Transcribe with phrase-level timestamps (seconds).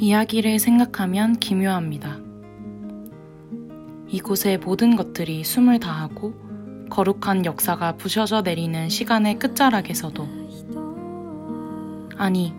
[0.00, 2.16] 이야기를 생각하면 기묘합니다.
[4.08, 6.32] 이곳의 모든 것들이 숨을 다하고
[6.88, 10.26] 거룩한 역사가 부셔져 내리는 시간의 끝자락에서도
[12.16, 12.54] 아니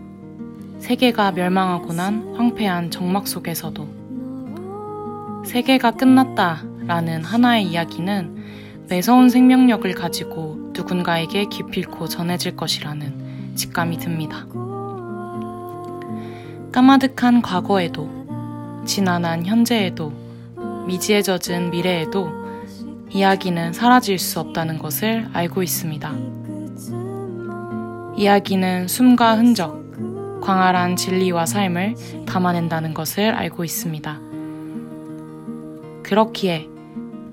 [0.78, 3.88] 세계가 멸망하고 난 황폐한 정막 속에서도
[5.44, 14.46] 세계가 끝났다 라는 하나의 이야기는 매서운 생명력을 가지고 누군가에게 기필코 전해질 것이라는 직감이 듭니다.
[16.72, 18.08] 까마득한 과거에도,
[18.86, 20.10] 지난한 현재에도,
[20.86, 22.30] 미지에 젖은 미래에도
[23.10, 26.14] 이야기는 사라질 수 없다는 것을 알고 있습니다.
[28.16, 31.94] 이야기는 숨과 흔적, 광활한 진리와 삶을
[32.26, 34.20] 담아낸다는 것을 알고 있습니다.
[36.02, 36.68] 그렇기에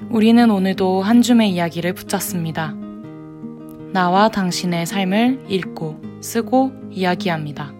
[0.10, 2.76] 우리는 오늘도 한 줌의 이야기를 붙잡습니다.
[3.94, 7.79] 나와 당신의 삶을 읽고 쓰고 이야기합니다.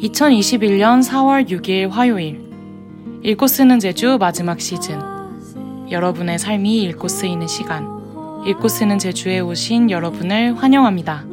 [0.00, 2.44] 2021년 4월 6일 화요일
[3.22, 5.00] 읽고 쓰는 제주 마지막 시즌
[5.90, 7.86] 여러분의 삶이 읽고 쓰이는 시간
[8.46, 11.24] 읽고 쓰는 제주에 오신 여러분을 환영합니다.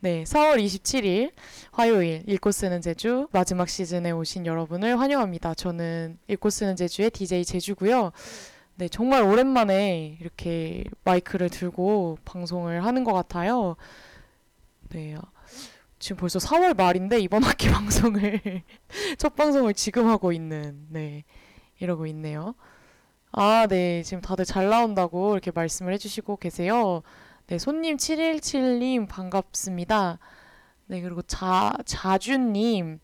[0.00, 1.30] 네, 4월 27일
[1.70, 5.54] 화요일 읽고 쓰는 제주 마지막 시즌에 오신 여러분을 환영합니다.
[5.54, 8.10] 저는 읽고 쓰는 제주의 DJ 제주고요.
[8.80, 13.76] 네, 정말 오랜만에 이렇게 마이크를 들고 방송을 하는 것 같아요.
[14.88, 15.18] 네,
[15.98, 18.40] 지금 벌써 4월 말인데 이번 학기 방송을
[19.18, 21.24] 첫 방송을 지금 하고 있는 네
[21.78, 22.54] 이러고 있네요.
[23.32, 27.02] 아, 네, 지금 다들 잘 나온다고 이렇게 말씀을 해주시고 계세요.
[27.48, 30.18] 네, 손님 717님 반갑습니다.
[30.86, 32.98] 네, 그리고 자 자주님,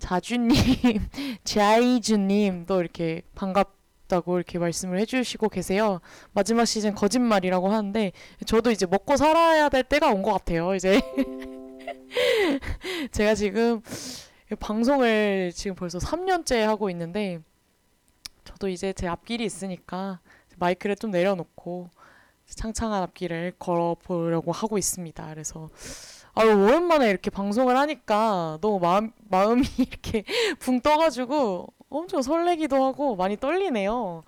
[0.00, 0.58] 자주님,
[1.44, 3.79] 자이주님도 이렇게 반갑.
[4.10, 6.00] 싶다고 이렇게 말씀을 해주시고 계세요.
[6.32, 8.12] 마지막 시즌 거짓말이라고 하는데
[8.44, 10.74] 저도 이제 먹고 살아야 될 때가 온 것 같아요.
[10.74, 11.00] 이제
[13.12, 13.80] 제가 지금
[14.58, 17.38] 방송을 지금 벌써 3년째 하고 있는데
[18.44, 20.20] 저도 이제 제 앞길이 있으니까
[20.58, 21.88] 마이크를 좀 내려놓고
[22.46, 25.26] 창창한 앞길을 걸어보려고 하고 있습니다.
[25.30, 25.70] 그래서
[26.34, 30.24] 아유 오랜만에 이렇게 방송을 하니까 너무 마음 마음이 이렇게
[30.58, 34.22] 붕 떠가지고 엄청 설레기도 하고 많이 떨리네요.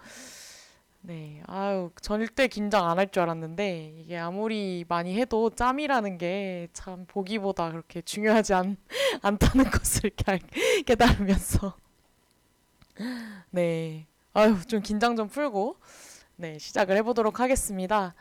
[1.04, 7.06] 네, 아유, 절대 긴장 안 할 줄 알았는데, 이게 아무리 많이 해도 짬이라는 게 참
[7.06, 8.76] 보기보다 그렇게 중요하지 않,
[9.22, 10.10] 않다는 것을
[10.86, 11.74] 깨달으면서.
[13.50, 15.76] 네, 아유, 좀 긴장 좀 풀고,
[16.36, 18.14] 네, 시작을 해보도록 하겠습니다.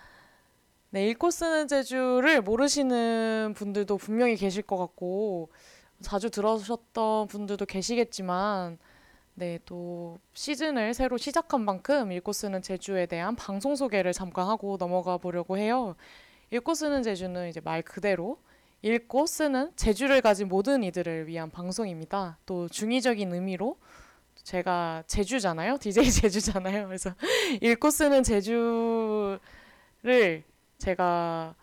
[0.92, 5.50] 네, 읽고 쓰는 제주를 모르시는 분들도 분명히 계실 것 같고,
[6.02, 8.78] 자주 들으셨던 분들도 계시겠지만,
[9.42, 15.58] 네, 또 시즌을 새로 시작한 만큼 쓰는 제주에 대한 방송 소개를 잠깐 하고 넘어가 보려고
[15.58, 15.96] 해요.
[16.76, 18.38] 쓰는 제주는 이제 말 그대로
[19.26, 22.38] 쓰는 제주를 가진 모든 이들을 위한 방송입니다.
[22.46, 23.80] 또 중의적인 의미로
[24.44, 25.78] 제가 제주잖아요.
[25.82, 26.86] DJ 제주잖아요.
[26.86, 27.16] 그래서
[27.90, 29.40] 쓰는 제주를
[30.78, 31.56] 제가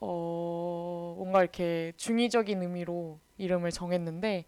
[0.00, 4.44] 어 뭔가 이렇게 중의적인 의미로 이름을 정했는데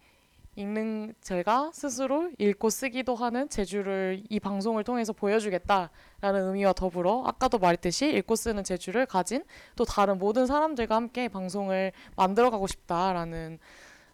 [0.60, 8.10] 읽는 제가 스스로 읽고 쓰기도 하는 재주를 이 방송을 통해서 보여주겠다라는 의미와 더불어 아까도 말했듯이
[8.10, 9.44] 읽고 쓰는 재주를 가진
[9.76, 13.59] 또 다른 모든 사람들과 함께 방송을 만들어가고 싶다라는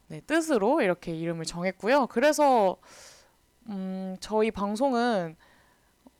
[0.09, 2.07] 네, 뜻으로 이렇게 이름을 정했고요.
[2.07, 2.77] 그래서
[3.69, 5.37] 음, 저희 방송은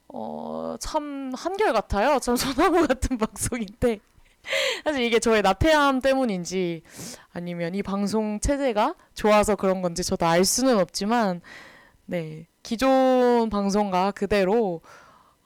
[0.09, 2.19] 어, 참 한결 같아요.
[2.19, 4.01] 참 소나무 같은 방송인데
[4.85, 6.83] 사실 이게 저의 나태함 때문인지
[7.33, 11.41] 아니면 이 방송 체제가 좋아서 그런 건지 저도 알 수는 없지만
[12.07, 14.81] 네 기존 방송과 그대로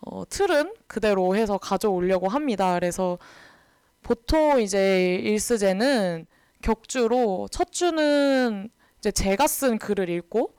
[0.01, 2.75] 어, 틀은 그대로 해서 가져오려고 합니다.
[2.75, 3.19] 그래서
[4.03, 6.27] 보통 이제 일스제는
[6.63, 10.55] 격주로 첫 주는 이제 제가 쓴 글을 읽고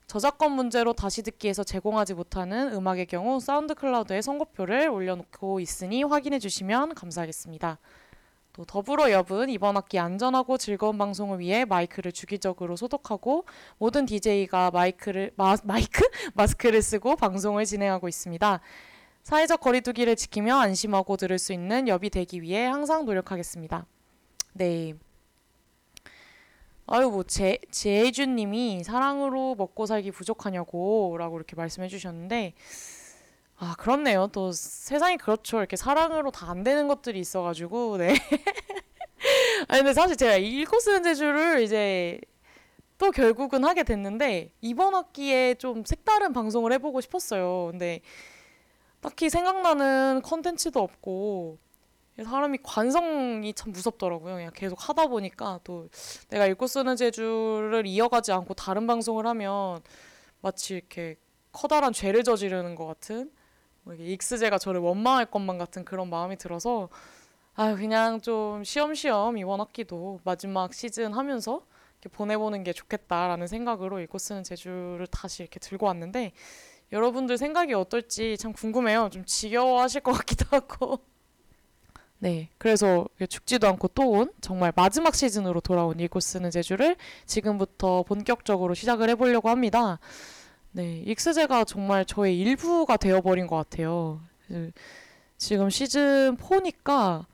[0.07, 7.79] 저작권 문제로 다시 듣기에서 제공하지 못하는 음악의 경우 SoundCloud에 선곡표를 올려놓고 있으니 확인해 주시면 감사하겠습니다.
[8.53, 13.45] 또 더불어 엽은 이번 학기 안전하고 즐거운 방송을 위해 마이크를 주기적으로 소독하고
[13.79, 18.59] 모든 DJ가 마이크를 마, 마이크 마스크를 쓰고 방송을 진행하고 있습니다.
[19.23, 23.87] 사회적 거리두기를 지키며 안심하고 들을 수 있는 엽이 되기 위해 항상 노력하겠습니다.
[24.53, 24.93] 네.
[26.85, 32.53] 아유 뭐제 제주님이 사랑으로 먹고 살기 부족하냐고라고 이렇게 말씀해 주셨는데
[33.57, 34.27] 아 그렇네요.
[34.31, 35.57] 또 세상이 그렇죠.
[35.59, 38.13] 이렇게 사랑으로 다 안 되는 것들이 있어가지고 네.
[39.67, 42.19] 아니 근데 사실 제가 읽고 쓰는 제주를 이제
[42.97, 47.69] 또 결국은 하게 됐는데 이번 학기에 좀 색다른 방송을 해보고 싶었어요.
[47.71, 48.01] 근데
[49.01, 51.57] 딱히 생각나는 컨텐츠도 없고
[52.23, 54.35] 사람이 관성이 참 무섭더라고요.
[54.35, 55.89] 그냥 계속 하다 보니까 또
[56.29, 59.81] 내가 읽고 쓰는 제주를 이어가지 않고 다른 방송을 하면
[60.41, 61.15] 마치 이렇게
[61.51, 63.31] 커다란 죄를 저지르는 것 같은
[63.97, 66.89] 익스제가 저를 원망할 것만 같은 그런 마음이 들어서
[67.55, 71.61] 아 그냥 좀 쉬엄쉬엄 이번 학기도 마지막 시즌 하면서
[72.01, 76.31] 이렇게 보내보는 게 좋겠다라는 생각으로 읽고 쓰는 제주를 다시 이렇게 들고 왔는데
[76.91, 79.09] 여러분들 생각이 어떨지 참 궁금해요.
[79.11, 80.99] 좀 지겨워하실 것 같기도 하고.
[82.19, 86.95] 네, 그래서 죽지도 않고 또 온 정말 마지막 시즌으로 돌아온 읽고 쓰는 제주를
[87.25, 89.99] 지금부터 본격적으로 시작을 해보려고 합니다.
[90.75, 94.21] 네, 익스제가 정말 저의 일부가 되어버린 것 같아요.
[95.37, 97.25] 지금 시즌 4니까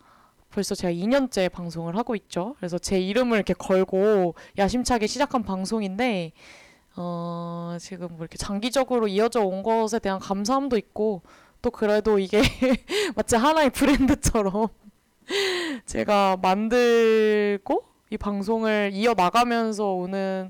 [0.50, 2.56] 벌써 제가 2년째 방송을 하고 있죠.
[2.58, 6.34] 그래서 제 이름을 이렇게 걸고 야심차게 시작한 방송인데,
[6.98, 11.22] 어, 지금 뭐 이렇게 장기적으로 이어져 온 것에 대한 감사함도 있고,
[11.62, 12.42] 또 그래도 이게
[13.16, 14.68] 마치 하나의 브랜드처럼
[15.86, 20.50] 제가 만들고 이 방송을 이어 나가면서 오는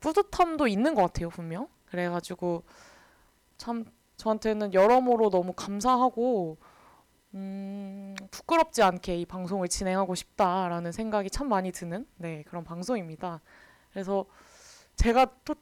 [0.00, 1.68] 뿌듯함도 있는 것 같아요, 분명.
[1.86, 2.64] 그래가지고
[3.56, 3.84] 참
[4.16, 6.58] 저한테는 여러모로 너무 감사하고
[7.34, 13.42] 음, 부끄럽지 않게 이 방송을 진행하고 싶다라는 생각이 참 많이 드는 네, 그런 방송입니다.
[13.90, 14.24] 그래서
[14.96, 15.54] 제가 또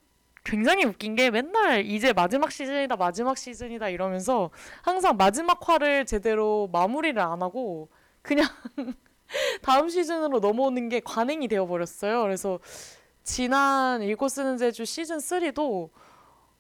[0.45, 4.51] 굉장히 웃긴 게 맨날 이제 마지막 시즌이다 마지막 시즌이다 이러면서
[4.83, 7.89] 항상 마지막 화를 제대로 마무리를 안 하고
[8.23, 8.47] 그냥
[9.63, 12.23] 다음 시즌으로 넘어오는 게 관행이 되어 버렸어요.
[12.23, 12.61] 그래서
[13.25, 15.91] 지난 읽고 쓰는 제주 시즌 3도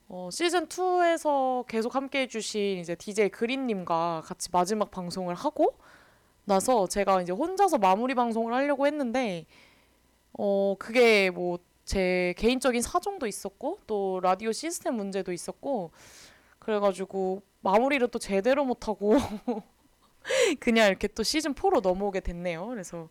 [0.08, 5.78] 어, 시즌 2에서 계속 함께 해주신 이제 DJ 그린님과 같이 마지막 방송을 하고
[6.44, 9.46] 나서 제가 이제 혼자서 마무리 방송을 하려고 했는데
[10.32, 15.90] 어 그게 뭐 제 개인적인 사정도 있었고 또 라디오 시스템 문제도 있었고
[16.58, 19.16] 그래가지고 마무리를 또 제대로 못하고
[20.60, 22.66] 그냥 이렇게 또 시즌 4로 넘어오게 됐네요.
[22.68, 23.08] 그래서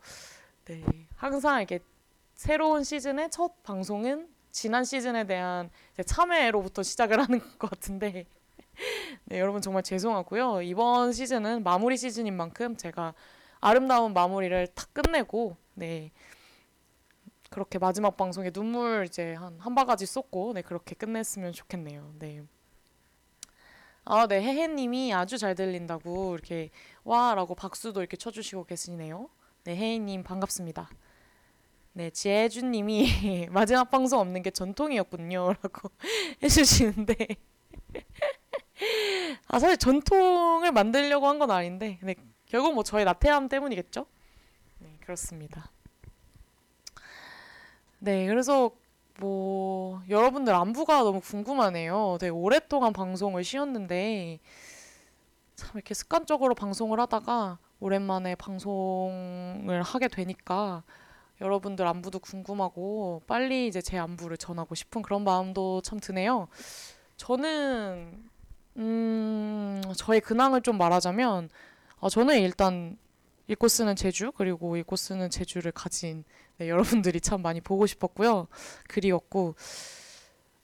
[0.66, 0.84] 네
[1.16, 1.80] 항상 이렇게
[2.34, 5.70] 새로운 시즌의 첫 방송은 지난 시즌에 대한
[6.06, 8.26] 참여로부터 시작을 하는 것 같은데
[9.26, 10.62] 네, 여러분 정말 죄송하고요.
[10.62, 13.14] 이번 시즌은 마무리 시즌인 만큼 제가
[13.60, 16.12] 아름다운 마무리를 다 끝내고 네
[17.50, 22.14] 그렇게 마지막 방송에 눈물 이제 한 한 바가지 쏟고 네 그렇게 끝냈으면 좋겠네요.
[22.20, 22.44] 네.
[24.06, 26.70] 아, 네, 혜혜님이 아주 잘 들린다고 이렇게
[27.06, 29.30] 와라고 박수도 이렇게 쳐 주시고 계시네요.
[29.64, 30.90] 네, 혜혜님 반갑습니다.
[31.94, 35.92] 네, 지혜준님이 마지막 방송 없는 게 전통이었군요 라고
[36.42, 37.16] 해주시는데
[39.48, 44.06] 아 사실 전통을 만들려고 한 건 아닌데 네, 결국 뭐 저의 나태함 때문이겠죠?
[44.80, 45.72] 네, 그렇습니다.
[48.00, 48.72] 네, 그래서
[49.20, 52.18] 뭐 여러분들 안부가 너무 궁금하네요.
[52.20, 54.40] 되게 오랫동안 방송을 쉬었는데
[55.56, 60.84] 참 이렇게 습관적으로 방송을 하다가 오랜만에 방송을 하게 되니까
[61.44, 66.48] 여러분들 안부도 궁금하고 빨리 이제 제 안부를 전하고 싶은 그런 마음도 참 드네요.
[67.18, 68.24] 저는
[68.78, 71.50] 음, 저의 근황을 좀 말하자면
[72.00, 72.98] 어, 저는 일단
[73.48, 76.24] 읽고 쓰는 제주 그리고 읽고 쓰는 제주를 가진
[76.58, 78.48] 네, 여러분들이 참 많이 보고 싶었고요.
[78.88, 79.56] 그리웠고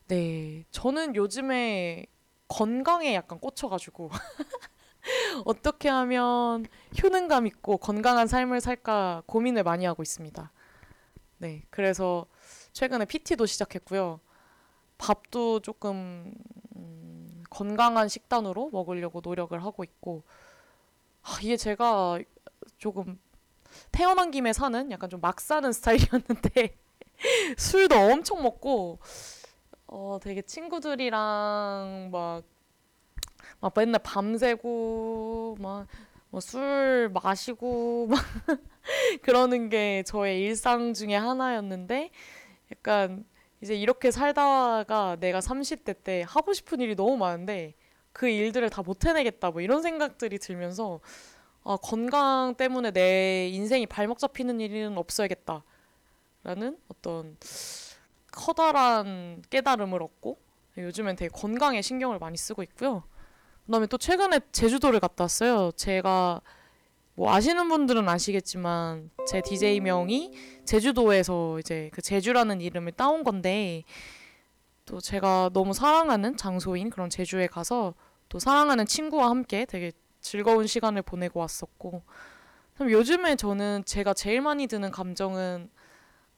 [0.08, 2.06] 네, 저는 요즘에
[2.48, 4.10] 건강에 약간 꽂혀가지고
[5.46, 6.66] 어떻게 하면
[7.04, 10.52] 효능감 있고 건강한 삶을 살까 고민을 많이 하고 있습니다.
[11.40, 12.26] 네, 그래서
[12.74, 14.20] 최근에 PT도 시작했고요.
[14.98, 16.34] 밥도 조금
[16.76, 20.24] 음, 건강한 식단으로 먹으려고 노력을 하고 있고
[21.24, 22.20] 아, 이게 제가
[22.78, 23.20] 조금
[23.92, 26.78] 태어난 김에 사는 약간 좀 막 사는 스타일이었는데
[27.58, 29.00] 술도 엄청 먹고
[29.88, 32.44] 어 되게 친구들이랑 막
[33.60, 35.88] 막 맨날 밤새고 막
[36.32, 38.20] 뭐 술 마시고 막
[39.24, 42.12] 그러는 게 저의 일상 중에 하나였는데
[42.72, 43.26] 약간
[43.62, 47.74] 이제 이렇게 살다가 내가 30대 때 하고 싶은 일이 너무 많은데
[48.14, 51.00] 그 일들을 다 못 해내겠다 뭐 이런 생각들이 들면서
[51.64, 55.64] 아, 건강 때문에 내 인생이 발목 잡히는 일은 없어야겠다
[56.44, 57.38] 라는 어떤
[58.32, 60.40] 커다란 깨달음을 얻고
[60.78, 63.04] 요즘엔 되게 건강에 신경을 많이 쓰고 있고요.
[63.70, 65.72] 그다음에 또 최근에 제주도를 갔다 왔어요.
[65.76, 66.42] 제가
[67.14, 70.34] 뭐 아시는 분들은 아시겠지만 제 DJ 명이
[70.66, 73.84] 제주도에서 이제 그 제주라는 이름을 따온 건데
[74.86, 77.94] 또 제가 너무 사랑하는 장소인 그런 제주에 가서
[78.28, 82.02] 또 사랑하는 친구와 함께 되게 즐거운 시간을 보내고 왔었고
[82.82, 85.70] 요즘에 저는 제가 제일 많이 드는 감정은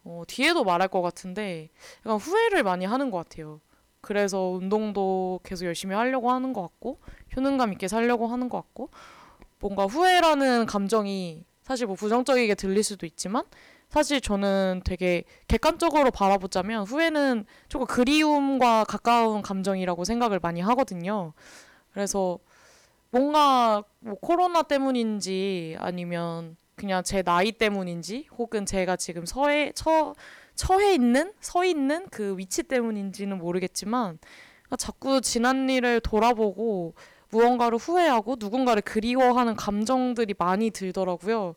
[0.03, 1.69] 어, 뒤에도 말할 것 같은데
[2.05, 3.61] 약간 후회를 많이 하는 것 같아요.
[4.01, 6.99] 그래서 운동도 계속 열심히 하려고 하는 것 같고
[7.35, 8.89] 효능감 있게 살려고 하는 것 같고
[9.59, 13.43] 뭔가 후회라는 감정이 사실 뭐 부정적이게 들릴 수도 있지만
[13.89, 21.33] 사실 저는 되게 객관적으로 바라보자면 후회는 조금 그리움과 가까운 감정이라고 생각을 많이 하거든요.
[21.93, 22.39] 그래서
[23.11, 30.15] 뭔가 뭐 코로나 때문인지 아니면 그냥 제 나이 때문인지 혹은 제가 지금 서해 처
[30.61, 34.19] 처해 있는 서 있는 그 위치 때문인지는 모르겠지만
[34.77, 36.93] 자꾸 지난 일을 돌아보고
[37.31, 41.55] 무언가를 후회하고 누군가를 그리워하는 감정들이 많이 들더라고요.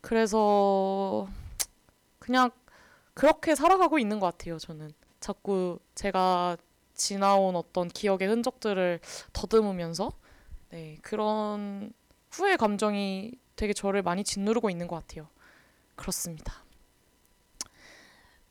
[0.00, 1.28] 그래서
[2.18, 2.50] 그냥
[3.12, 4.92] 그렇게 살아가고 있는 것 같아요, 저는.
[5.20, 6.56] 자꾸 제가
[6.94, 9.00] 지나온 어떤 기억의 흔적들을
[9.34, 10.10] 더듬으면서
[10.70, 11.92] 네, 그런
[12.30, 15.28] 후회 감정이 되게 저를 많이 짓누르고 있는 것 같아요.
[15.94, 16.63] 그렇습니다.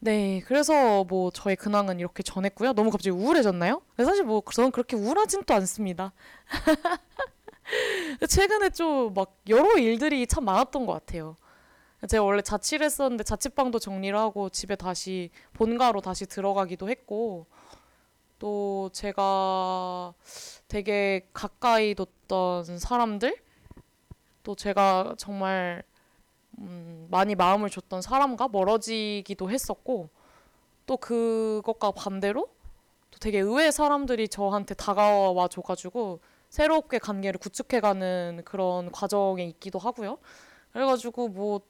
[0.03, 2.73] 네, 그래서 뭐 저의 근황은 이렇게 전했고요.
[2.73, 3.81] 너무 갑자기 우울해졌나요?
[3.97, 6.11] 사실 뭐 저는 그렇게 우울하진 또 않습니다.
[8.29, 11.35] 최근에 좀 막 여러 일들이 참 많았던 것 같아요.
[12.07, 17.47] 제가 원래 자취를 했었는데 자취방도 정리를 하고 집에 다시 본가로 다시 들어가기도 했고
[18.39, 20.13] 또 제가
[20.67, 23.37] 되게 가까이 뒀던 사람들
[24.43, 25.83] 또 제가 정말
[26.59, 30.09] 음, 많이 마음을 줬던 사람과 멀어지기도 했었고
[30.85, 32.49] 또 그것과 반대로
[33.11, 36.19] 또 되게 의외의 사람들이 저한테 다가와 줘가지고
[36.49, 40.17] 새롭게 관계를 구축해가는 그런 과정에 있기도 하고요.
[40.71, 41.61] 그래가지고 뭐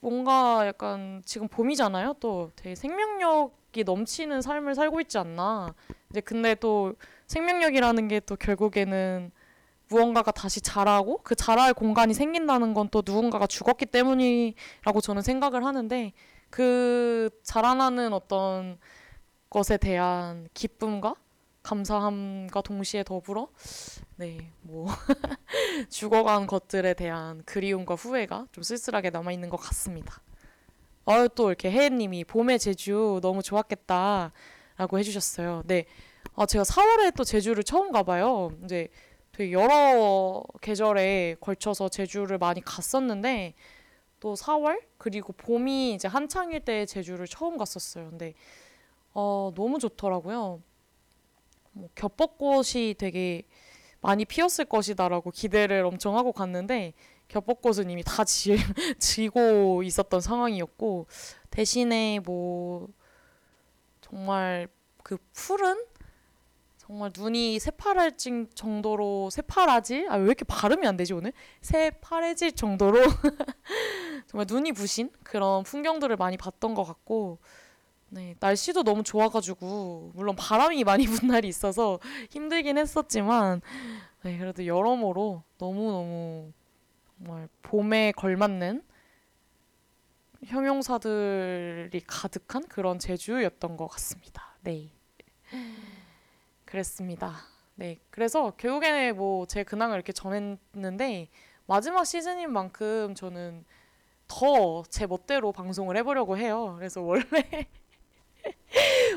[0.00, 2.14] 뭔가 약간 지금 봄이잖아요.
[2.20, 5.74] 또 되게 생명력이 넘치는 삶을 살고 있지 않나.
[6.10, 6.94] 이제 근데 또
[7.26, 9.30] 생명력이라는 게 또 결국에는
[9.90, 16.12] 무언가가 다시 자라고 그 자랄 공간이 생긴다는 건 또 누군가가 죽었기 때문이라고 저는 생각을 하는데
[16.48, 18.78] 그 자라나는 어떤
[19.48, 21.14] 것에 대한 기쁨과
[21.62, 23.48] 감사함과 동시에 더불어
[24.16, 24.86] 네, 뭐
[25.90, 30.20] 죽어간 것들에 대한 그리움과 후회가 좀 쓸쓸하게 남아 있는 것 같습니다.
[31.06, 35.62] 아유 또 이렇게 혜혜님이 봄의 제주 너무 좋았겠다라고 해 주셨어요.
[35.66, 35.84] 네,
[36.34, 38.52] 아 제가 4월에 또 제주를 처음 가봐요.
[38.64, 38.88] 이제
[39.40, 43.54] 되게 여러 계절에 걸쳐서 제주를 많이 갔었는데
[44.20, 48.10] 또 4월 그리고 봄이 이제 한창일 때 제주를 처음 갔었어요.
[48.10, 48.34] 근데
[49.14, 50.60] 어, 너무 좋더라고요.
[51.72, 53.44] 뭐 겹벚꽃이 되게
[54.02, 56.92] 많이 피었을 것이다라고 기대를 엄청 하고 갔는데
[57.28, 58.58] 겹벚꽃은 이미 다 지,
[59.00, 61.06] 지고 있었던 상황이었고
[61.48, 62.88] 대신에 뭐
[64.02, 64.68] 정말
[65.02, 65.82] 그 푸른
[66.90, 72.98] 정말 눈이 새파랄진 정도로 새파라질 아 왜 이렇게 발음이 안 되지 오늘 새파래질 정도로
[74.26, 77.38] 정말 눈이 부신 그런 풍경들을 많이 봤던 것 같고
[78.08, 83.60] 네 날씨도 너무 좋아가지고 물론 바람이 많이 분 날이 있어서 힘들긴 했었지만
[84.24, 86.52] 네 그래도 여러모로 너무 너무
[87.18, 88.82] 정말 봄에 걸맞는
[90.44, 94.56] 형용사들이 가득한 그런 제주였던 것 같습니다.
[94.62, 94.90] 네.
[96.70, 97.34] 그랬습니다.
[97.74, 101.28] 네, 그래서 결국에는 뭐 제 근황을 이렇게 전했는데
[101.66, 103.64] 마지막 시즌인 만큼 저는
[104.28, 106.74] 더 제 멋대로 방송을 해보려고 해요.
[106.78, 107.24] 그래서 원래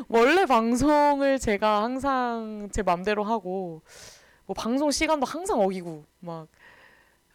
[0.10, 3.82] 원래 방송을 제가 항상 제 맘대로 하고
[4.46, 6.48] 뭐 방송 시간도 항상 어기고 막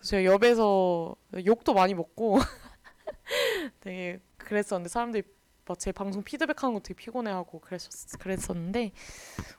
[0.03, 1.15] 제가 옆에서
[1.47, 2.39] 욕도 많이 먹고
[3.81, 5.23] 되게 그랬었는데 사람들이
[5.69, 8.93] 막 제 방송 피드백하는 거 되게 피곤해하고 그랬었 그랬었는데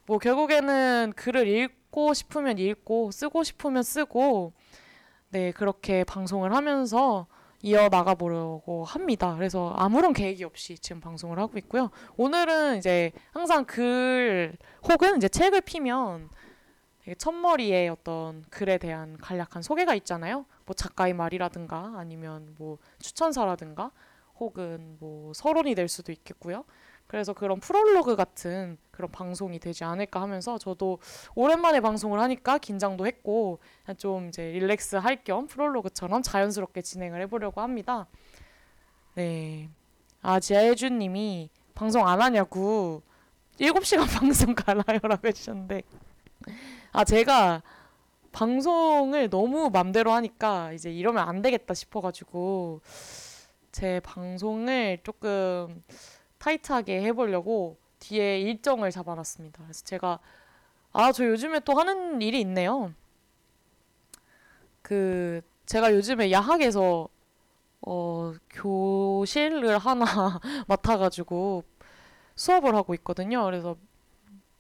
[0.06, 4.54] 뭐 결국에는 글을 읽고 싶으면 읽고 쓰고 싶으면 쓰고
[5.30, 7.28] 네 그렇게 방송을 하면서
[7.62, 9.36] 이어 나가 보려고 합니다.
[9.36, 11.92] 그래서 아무런 계획이 없이 지금 방송을 하고 있고요.
[12.18, 14.58] 오늘은 이제 항상 글
[14.90, 16.30] 혹은 이제 책을 피면
[17.18, 20.46] 첫머리에 어떤 글에 대한 간략한 소개가 있잖아요.
[20.66, 23.92] 뭐 작가의 말이라든가 아니면 뭐 추천사라든가
[24.40, 26.64] 혹은 뭐 서론이 될 수도 있겠고요.
[27.08, 31.00] 그래서 그런 프롤로그 같은 그런 방송이 되지 않을까 하면서 저도
[31.34, 33.60] 오랜만에 방송을 하니까 긴장도 했고
[33.98, 38.08] 좀 이제 릴렉스 할 겸 프롤로그처럼 자연스럽게 진행을 해보려고 합니다.
[39.16, 39.70] 네.
[40.22, 43.02] 아, 지아혜준 님이 방송 안 하냐고
[43.60, 45.00] 7시간 방송 가나요?
[45.02, 45.82] 라고 해주셨는데
[46.92, 47.64] 아, 제가
[48.32, 52.82] 방송을 너무 맘대로 하니까 이제 이러면 안 되겠다 싶어가지고
[53.72, 55.84] 제 방송을 조금
[56.38, 59.64] 타이트하게 해보려고 뒤에 일정을 잡아놨습니다.
[59.64, 60.20] 그래서 제가
[60.92, 62.94] 아, 저 요즘에 또 하는 일이 있네요.
[64.82, 67.08] 그 제가 요즘에 야학에서
[67.82, 70.06] 어, 교실을 하나
[70.68, 71.64] 맡아가지고
[72.36, 73.44] 수업을 하고 있거든요.
[73.46, 73.78] 그래서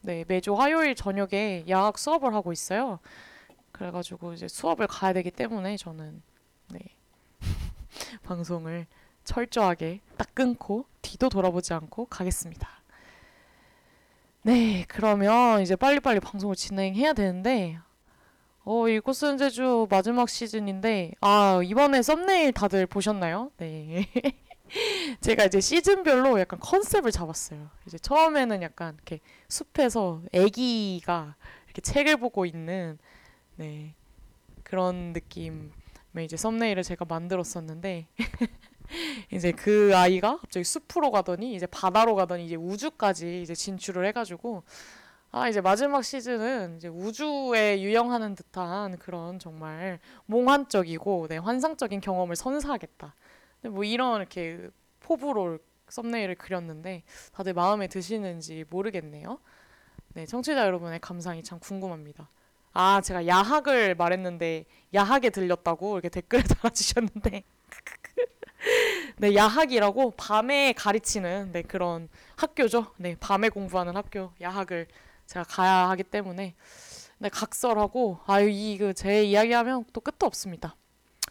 [0.01, 2.99] 네, 매주 화요일 저녁에 야학 수업을 하고 있어요.
[3.71, 6.21] 그래가지고 이제 수업을 가야 되기 때문에 저는
[6.69, 6.79] 네,
[8.23, 8.87] 방송을
[9.23, 12.67] 철저하게 딱 끊고 뒤도 돌아보지 않고 가겠습니다.
[14.41, 17.79] 네, 그러면 이제 빨리빨리 방송을 진행해야 되는데
[18.63, 23.51] 어, 이곳은 제주 마지막 시즌인데 아, 이번에 썸네일 다들 보셨나요?
[23.57, 24.07] 네.
[25.21, 27.69] 제가 이제 시즌별로 약간 컨셉을 잡았어요.
[27.87, 32.97] 이제 처음에는 약간 이렇게 숲에서 아기가 이렇게 책을 보고 있는
[33.55, 33.95] 네.
[34.63, 35.71] 그런 느낌의
[36.25, 38.07] 이제 썸네일을 제가 만들었었는데
[39.31, 44.63] 이제 그 아이가 갑자기 숲으로 가더니 이제 바다로 가더니 이제 우주까지 이제 진출을 해가지고
[45.31, 53.15] 아 이제 마지막 시즌은 이제 우주에 유영하는 듯한 그런 정말 몽환적이고 네, 환상적인 경험을 선사하겠다.
[53.69, 54.69] 뭐 이런 이렇게
[55.01, 59.39] 포부로 썸네일을 그렸는데 다들 마음에 드시는지 모르겠네요.
[60.13, 62.29] 네, 청취자 여러분의 감상이 참 궁금합니다.
[62.73, 67.43] 아, 제가 야학을 말했는데 야학에 들렸다고 이렇게 댓글에 달아주셨는데
[69.17, 72.87] 네, 야학이라고 밤에 가르치는 네, 그런 학교죠.
[72.97, 74.87] 네, 밤에 공부하는 학교 야학을
[75.25, 76.55] 제가 가야 하기 때문에
[77.17, 80.75] 네, 각설하고 아유 이그 제 이야기하면 또 끝도 없습니다.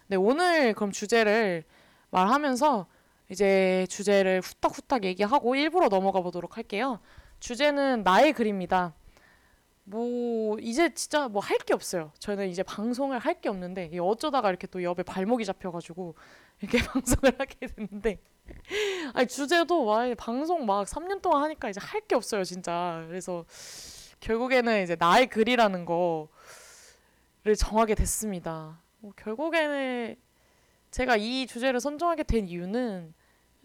[0.06, 1.64] 네, 오늘 그럼 주제를
[2.10, 2.86] 말하면서
[3.30, 7.00] 이제 주제를 후딱후딱 얘기하고 일부러 넘어가 보도록 할게요.
[7.40, 8.94] 주제는 나의 글입니다.
[9.90, 12.12] 뭐 이제 진짜 뭐 할 게 없어요.
[12.18, 16.14] 저는 이제 방송을 할 게 없는데 어쩌다가 이렇게 또 옆에 발목이 잡혀가지고
[16.60, 18.18] 이렇게 방송을 하게 됐는데
[19.14, 23.04] 아니 주제도 와 방송 막 3년 동안 하니까 이제 할 게 없어요 진짜.
[23.08, 23.44] 그래서
[24.20, 26.28] 결국에는 이제 나의 글이라는 거를
[27.56, 28.80] 정하게 됐습니다.
[28.98, 30.16] 뭐 결국에는
[30.90, 33.14] 제가 이 주제를 선정하게 된 이유는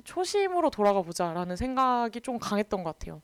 [0.04, 3.22] 초심으로 돌아가 보자라는 생각이 좀 강했던 것 같아요.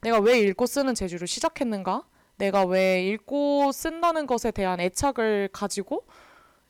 [0.00, 2.06] 내가 왜 읽고 쓰는 재주를 시작했는가?
[2.36, 6.06] 내가 왜 읽고 쓴다는 것에 대한 애착을 가지고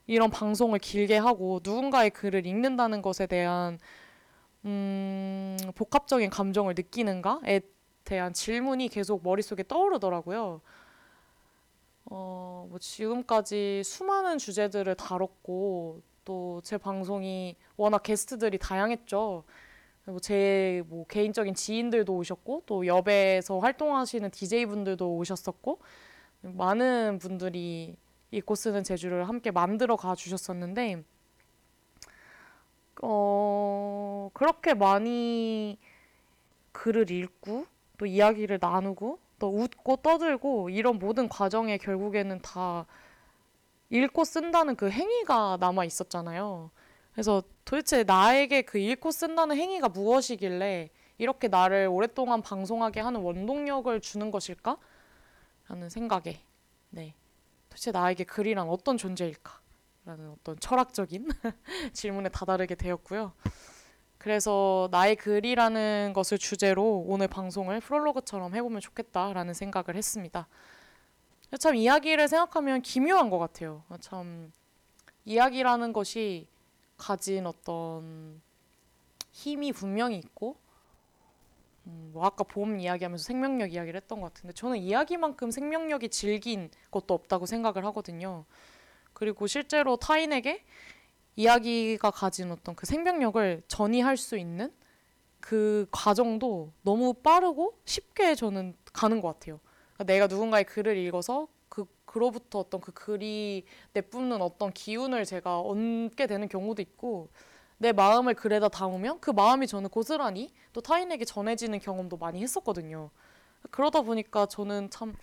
[0.07, 3.77] 이런 방송을 길게 하고 누군가의 글을 읽는다는 것에 대한
[4.65, 7.61] 음, 복합적인 감정을 느끼는가에
[8.03, 10.61] 대한 질문이 계속 머릿속에 떠오르더라고요.
[12.05, 19.43] 어, 뭐 지금까지 수많은 주제들을 다뤘고 또 제 방송이 워낙 게스트들이 다양했죠.
[20.19, 25.79] 제 뭐 개인적인 지인들도 오셨고 또 여배에서 활동하시는 DJ 분들도 오셨었고
[26.41, 27.95] 많은 분들이
[28.31, 31.03] 읽고 쓰는 제주를 함께 만들어 가 주셨었는데
[33.01, 35.77] 어 그렇게 많이
[36.71, 37.65] 글을 읽고
[37.97, 42.85] 또 이야기를 나누고 또 웃고 떠들고 이런 모든 과정에 결국에는 다
[43.89, 46.71] 읽고 쓴다는 그 행위가 남아 있었잖아요.
[47.11, 54.31] 그래서 도대체 나에게 그 읽고 쓴다는 행위가 무엇이길래 이렇게 나를 오랫동안 방송하게 하는 원동력을 주는
[54.31, 54.77] 것일까?
[55.67, 56.39] 라는 생각에
[56.89, 57.13] 네.
[57.69, 59.59] 도대체 나에게 글이란 어떤 존재일까?
[60.05, 61.29] 라는 어떤 철학적인
[61.93, 63.33] 질문에 다다르게 되었고요.
[64.17, 70.47] 그래서 나의 글이라는 것을 주제로 오늘 방송을 프롤로그처럼 해보면 좋겠다라는 생각을 했습니다.
[71.59, 73.83] 참 이야기를 생각하면 기묘한 것 같아요.
[74.01, 74.51] 참
[75.25, 76.47] 이야기라는 것이
[76.99, 78.39] 가진 어떤
[79.31, 80.57] 힘이 분명히 있고
[81.87, 87.15] 음, 뭐 아까 봄 이야기하면서 생명력 이야기를 했던 것 같은데 저는 이야기만큼 생명력이 질긴 것도
[87.15, 88.45] 없다고 생각을 하거든요.
[89.13, 90.63] 그리고 실제로 타인에게
[91.35, 94.71] 이야기가 가진 어떤 그 생명력을 전이할 수 있는
[95.39, 99.59] 그 과정도 너무 빠르고 쉽게 저는 가는 것 같아요.
[99.93, 101.47] 그러니까 내가 누군가의 글을 읽어서
[102.09, 107.29] 그 그로부터 어떤 그 글이 내뿜는 어떤 기운을 제가 얻게 되는 경우도 있고
[107.77, 113.11] 내 마음을 글에다 담으면 그 마음이 저는 고스란히 또 타인에게 전해지는 경험도 많이 했었거든요.
[113.69, 115.15] 그러다 보니까 저는 참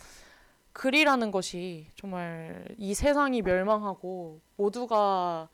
[0.72, 5.48] 글이라는 것이 정말 이 세상이 멸망하고 모두가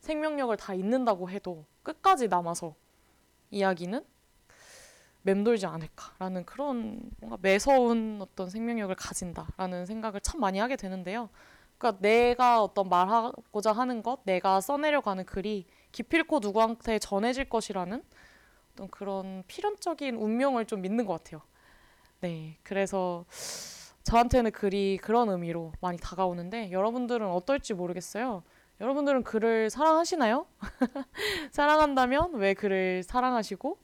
[0.00, 2.74] 생명력을 다 잃는다고 해도 끝까지 남아서
[3.50, 4.04] 이야기는
[5.24, 11.30] 맴돌지 않을까라는 그런 뭔가 매서운 어떤 생명력을 가진다라는 생각을 참 많이 하게 되는데요.
[11.78, 18.02] 그러니까 내가 어떤 말하고자 하는 것, 내가 써내려가는 글이 기필코 누구한테 전해질 것이라는
[18.72, 21.42] 어떤 그런 필연적인 운명을 좀 믿는 것 같아요.
[22.20, 23.24] 네, 그래서
[24.02, 28.42] 저한테는 글이 그런 의미로 많이 다가오는데 여러분들은 어떨지 모르겠어요.
[28.80, 30.46] 여러분들은 글을 사랑하시나요?
[31.50, 33.78] 사랑한다면 왜 글을 사랑하시고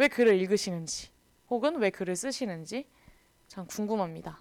[0.00, 1.10] 왜 글을 읽으시는지
[1.50, 2.86] 혹은 왜 글을 쓰시는지
[3.48, 4.38] 참 궁금합니다.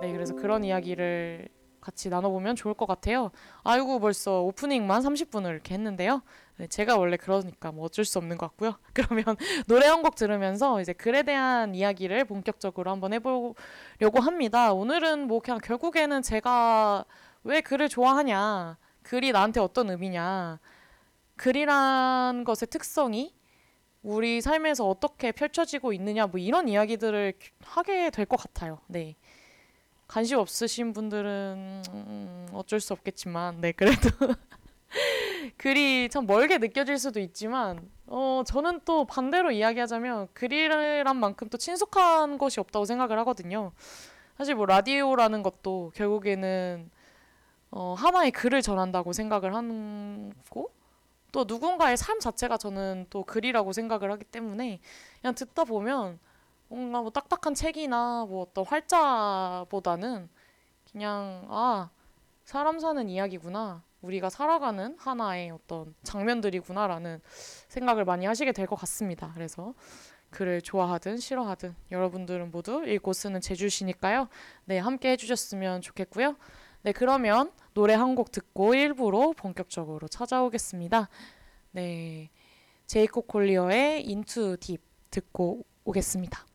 [0.00, 1.48] 네, 그래서 그런 이야기를
[1.80, 3.30] 같이 나눠보면 좋을 것 같아요.
[3.62, 6.22] 아이고 벌써 오프닝만 30분을 이렇게 했는데요.
[6.56, 8.74] 네, 제가 원래 그러니까 뭐 어쩔 수 없는 것 같고요.
[8.94, 9.36] 그러면
[9.68, 13.54] 노래 한 곡 들으면서 이제 글에 대한 이야기를 본격적으로 한번 해보려고
[14.20, 14.72] 합니다.
[14.72, 17.04] 오늘은 뭐 그냥 결국에는 제가
[17.44, 20.58] 왜 글을 좋아하냐 글이 나한테 어떤 의미냐.
[21.36, 23.35] 글이란 것의 특성이
[24.06, 27.32] 우리 삶에서 어떻게 펼쳐지고 있느냐 뭐 이런 이야기들을
[27.64, 28.78] 하게 될 것 같아요.
[28.86, 29.16] 네.
[30.06, 34.08] 관심 없으신 분들은 음, 어쩔 수 없겠지만 네 그래도
[35.58, 42.38] 글이 참 멀게 느껴질 수도 있지만 어 저는 또 반대로 이야기하자면 글이란 만큼 또 친숙한
[42.38, 43.72] 것이 없다고 생각을 하거든요.
[44.38, 46.90] 사실 뭐 라디오라는 것도 결국에는
[47.72, 50.70] 어, 하나의 글을 전한다고 생각을 하고
[51.36, 54.80] 또 누군가의 삶 자체가 저는 또 글이라고 생각을 하기 때문에
[55.20, 56.18] 그냥 듣다 보면
[56.68, 60.30] 뭔가 뭐 딱딱한 책이나 뭐 어떤 활자보다는
[60.90, 61.90] 그냥 아
[62.44, 67.20] 사람 사는 이야기구나 우리가 살아가는 하나의 어떤 장면들이구나라는
[67.68, 69.32] 생각을 많이 하시게 될 것 같습니다.
[69.34, 69.74] 그래서
[70.30, 74.28] 글을 좋아하든 싫어하든 여러분들은 모두 읽고 쓰는 제주시니까요.
[74.64, 76.34] 네 함께 해주셨으면 좋겠고요.
[76.80, 81.10] 네, 그러면 노래 한 곡 듣고 일부로 본격적으로 찾아오겠습니다.
[81.72, 82.30] 네.
[82.86, 86.46] 제이콥 콜리어의 인투 딥 듣고 오겠습니다.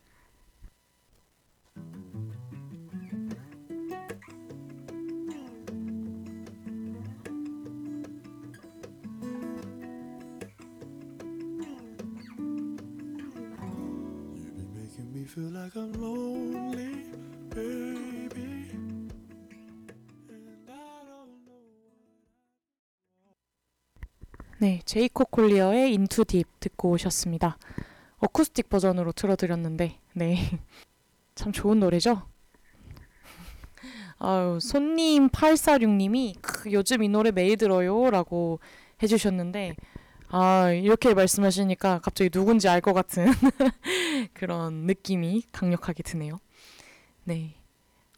[15.32, 17.06] feel like I'm lonely,
[17.54, 18.21] baby.
[24.62, 27.58] 네, 제이콥 콜리어의 인투 딥 듣고 오셨습니다.
[28.18, 30.38] 어쿠스틱 버전으로 틀어드렸는데, 네.
[31.34, 32.22] 참 좋은 노래죠?
[34.20, 36.36] 아유, 손님 846님이
[36.70, 38.60] 요즘 이 노래 매일 들어요 라고
[39.02, 39.74] 해주셨는데,
[40.28, 43.26] 아, 이렇게 말씀하시니까 갑자기 누군지 알 것 같은
[44.32, 46.38] 그런 느낌이 강력하게 드네요.
[47.24, 47.56] 네.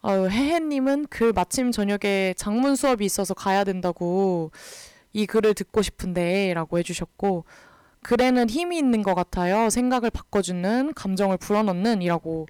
[0.03, 4.51] 아유, 혜혜님은 글 마침 저녁에 장문 수업이 있어서 가야 된다고
[5.15, 7.47] 이 글을 듣고 싶은데 라고 해주셨고
[8.03, 9.71] 글에는 힘이 있는 것 같아요.
[9.71, 12.47] 생각을 바꿔주는 감정을 불어넣는 이라고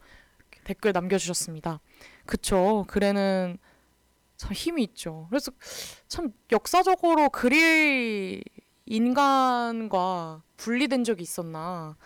[0.64, 1.80] 댓글 남겨주셨습니다.
[2.26, 2.84] 그쵸.
[2.88, 3.58] 글에는
[4.36, 5.26] 참 힘이 있죠.
[5.30, 5.52] 그래서
[6.08, 8.42] 참 역사적으로 글이
[8.86, 11.96] 인간과 분리된 적이 있었나.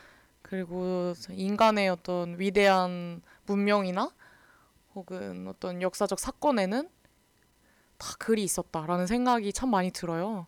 [0.43, 4.11] 그리고 인간의 어떤 위대한 문명이나
[4.95, 6.89] 혹은 어떤 역사적 사건에는
[7.99, 10.47] 다 글이 있었다라는 생각이 참 많이 들어요.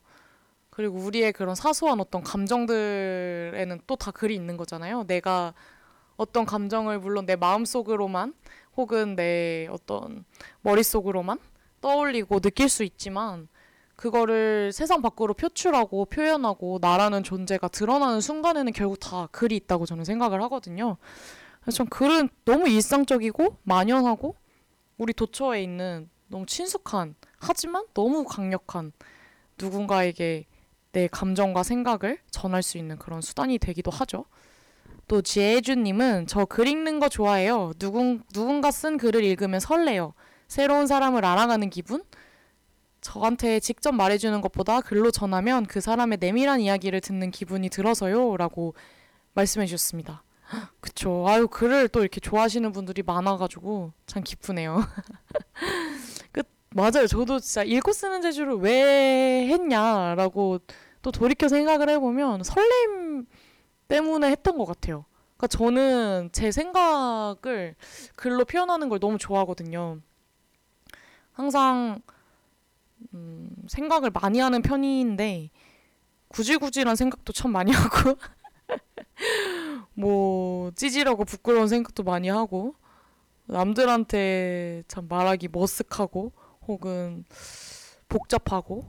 [0.71, 5.05] 그리고 우리의 그런 사소한 어떤 감정들에는 또 다 글이 있는 거잖아요.
[5.07, 5.53] 내가
[6.17, 8.35] 어떤 감정을 물론 내 마음속으로만
[8.77, 10.25] 혹은 내 어떤
[10.63, 11.39] 머릿속으로만
[11.81, 13.49] 떠올리고 느낄 수 있지만
[13.97, 20.41] 그거를 세상 밖으로 표출하고 표현하고 나라는 존재가 드러나는 순간에는 결국 다 글이 있다고 저는 생각을
[20.45, 20.97] 하거든요.
[21.61, 24.37] 그래서 전 글은 너무 일상적이고 만연하고
[24.97, 28.93] 우리 도처에 있는 너무 친숙한 하지만 너무 강력한
[29.59, 30.47] 누군가에게
[30.93, 34.25] 내 감정과 생각을 전할 수 있는 그런 수단이 되기도 하죠.
[35.09, 37.73] 또 지혜주님은 저 글 읽는 거 좋아해요.
[37.79, 40.15] 누군 누군가 쓴 글을 읽으면 설레요.
[40.49, 42.03] 새로운 사람을 알아가는 기분?
[43.01, 48.37] 저한테 직접 말해주는 것보다 글로 전하면 그 사람의 내밀한 이야기를 듣는 기분이 들어서요.
[48.37, 48.75] 라고
[49.35, 50.23] 말씀해 주셨습니다.
[50.81, 51.25] 그쵸.
[51.29, 54.85] 아유, 글을 또 이렇게 좋아하시는 분들이 많아가지고 참 기쁘네요.
[56.71, 57.07] 그, 맞아요.
[57.07, 60.61] 저도 진짜 읽고 쓰는 재주를 왜 했냐라고
[61.03, 63.27] 또 돌이켜 생각을 해보면 설렘
[63.89, 65.05] 때문에 했던 것 같아요.
[65.37, 67.75] 그러니까 저는 제 생각을
[68.15, 70.01] 글로 표현하는 걸 너무 좋아하거든요.
[71.33, 72.01] 항상
[73.15, 75.51] 음, 생각을 많이 하는 편인데
[76.29, 78.19] 구질구질한 생각도 참 많이 하고
[79.95, 82.75] 뭐 찌질하고 부끄러운 생각도 많이 하고
[83.47, 86.33] 남들한테 참 말하기 머쓱하고
[86.67, 87.25] 혹은
[88.09, 88.85] 복잡하고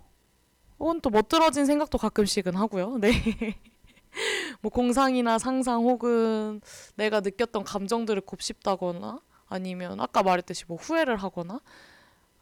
[0.79, 2.97] 혹은 또 멋들어진 생각도 가끔씩은 하고요.
[3.01, 3.11] 네.
[4.61, 6.61] 뭐 공상이나 상상 혹은
[6.95, 11.61] 내가 느꼈던 감정들을 곱씹다거나 아니면 아까 말했듯이 뭐 후회를 하거나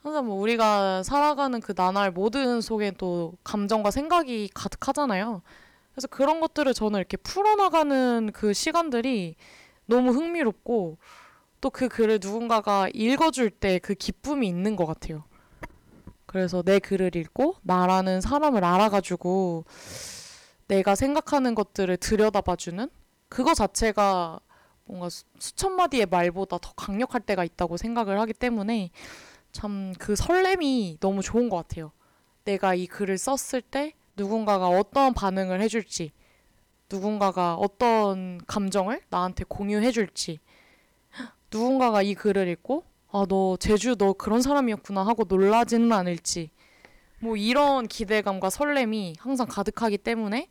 [0.02, 5.42] 항상 뭐 우리가 살아가는 그 나날 모든 속에 또 감정과 생각이 가득하잖아요.
[5.92, 9.36] 그래서 그런 것들을 저는 이렇게 풀어나가는 그 시간들이
[9.86, 10.98] 너무 흥미롭고
[11.62, 15.24] 또 그 글을 누군가가 읽어줄 때 그 기쁨이 있는 것 같아요.
[16.26, 19.65] 그래서 내 글을 읽고 나라는 사람을 알아가지고
[20.67, 22.89] 내가 생각하는 것들을 들여다봐주는
[23.30, 24.39] 그거 자체가
[24.86, 28.91] 뭔가 수, 수천 마디의 말보다 더 강력할 때가 있다고 생각을 하기 때문에
[29.52, 31.91] 참 그 설렘이 너무 좋은 것 같아요.
[32.45, 36.12] 내가 이 글을 썼을 때 누군가가 어떤 반응을 해줄지,
[36.91, 40.39] 누군가가 어떤 감정을 나한테 공유해줄지,
[41.52, 46.52] 누군가가 이 글을 읽고, 아, 너, 제주 너 그런 사람이었구나 하고 놀라지는 않을지,
[47.20, 50.48] 뭐 이런 기대감과 설렘이 항상 가득하기 때문에,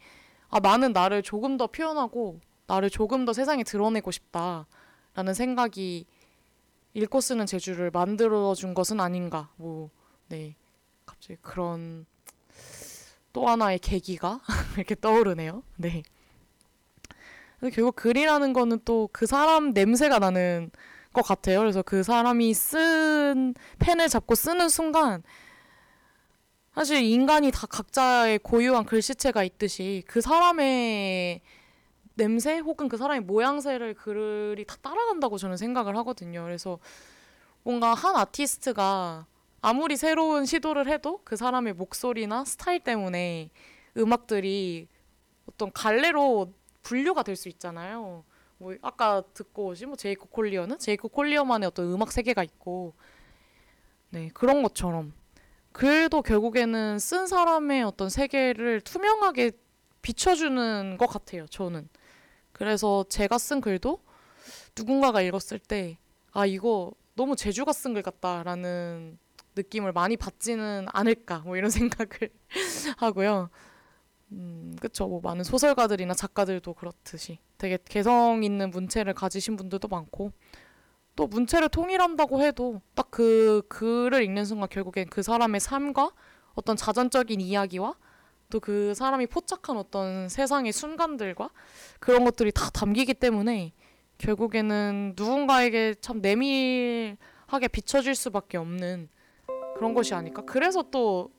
[0.48, 4.66] 아, 나는 나를 조금 더 표현하고, 나를 조금 더 세상에 드러내고 싶다.
[5.14, 6.06] 라는 생각이
[6.94, 9.50] 읽고 쓰는 재주를 만들어 준 것은 아닌가.
[9.56, 9.90] 뭐,
[10.28, 10.54] 네.
[11.06, 12.06] 갑자기 그런
[13.32, 14.40] 또 하나의 계기가
[14.76, 15.62] 이렇게 떠오르네요.
[15.76, 16.02] 네.
[17.60, 20.70] 결국 글이라는 거는 또 그 사람 냄새가 나는
[21.12, 21.58] 것 같아요.
[21.60, 25.22] 그래서 그 사람이 쓴 펜을 잡고 쓰는 순간
[26.74, 31.40] 사실 인간이 다 각자의 고유한 글씨체가 있듯이 그 사람의
[32.14, 36.44] 냄새 혹은 그 사람의 모양새를 글이 다 따라간다고 저는 생각을 하거든요.
[36.44, 36.78] 그래서
[37.64, 39.26] 뭔가 한 아티스트가
[39.60, 43.50] 아무리 새로운 시도를 해도 그 사람의 목소리나 스타일 때문에
[43.96, 44.86] 음악들이
[45.48, 48.24] 어떤 갈래로 분류가 될 수 있잖아요.
[48.58, 52.94] 뭐 아까 듣고 오신 뭐 제이콥 콜리어는 제이콥 콜리어만의 어떤 음악 세계가 있고
[54.10, 55.12] 네 그런 것처럼
[55.72, 59.52] 글도 결국에는 쓴 사람의 어떤 세계를 투명하게
[60.02, 61.46] 비춰주는 것 같아요.
[61.46, 61.88] 저는
[62.52, 64.02] 그래서 제가 쓴 글도
[64.76, 65.98] 누군가가 읽었을 때
[66.32, 69.18] 아 이거 너무 제주가 쓴 글 같다라는
[69.56, 72.30] 느낌을 많이 받지는 않을까 뭐 이런 생각을
[72.98, 73.50] 하고요.
[74.32, 75.06] 음, 그쵸.
[75.06, 80.32] 뭐 많은 소설가들이나 작가들도 그렇듯이 되게 개성 있는 문체를 가지신 분들도 많고
[81.16, 86.12] 또 문체를 통일한다고 해도 딱 그 글을 읽는 순간 결국엔 그 사람의 삶과
[86.54, 87.94] 어떤 자전적인 이야기와
[88.50, 91.50] 또 그 사람이 포착한 어떤 세상의 순간들과
[92.00, 93.72] 그런 것들이 다 담기기 때문에
[94.18, 99.08] 결국에는 누군가에게 참 내밀하게 비춰질 수밖에 없는
[99.76, 100.42] 그런 것이 아닐까.
[100.46, 101.30] 그래서 또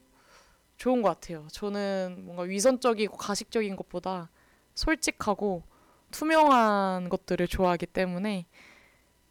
[0.80, 1.46] 좋은 것 같아요.
[1.52, 4.30] 저는 뭔가 위선적이고 가식적인 것보다
[4.76, 5.62] 솔직하고
[6.10, 8.48] 투명한 것들을 좋아하기 때문에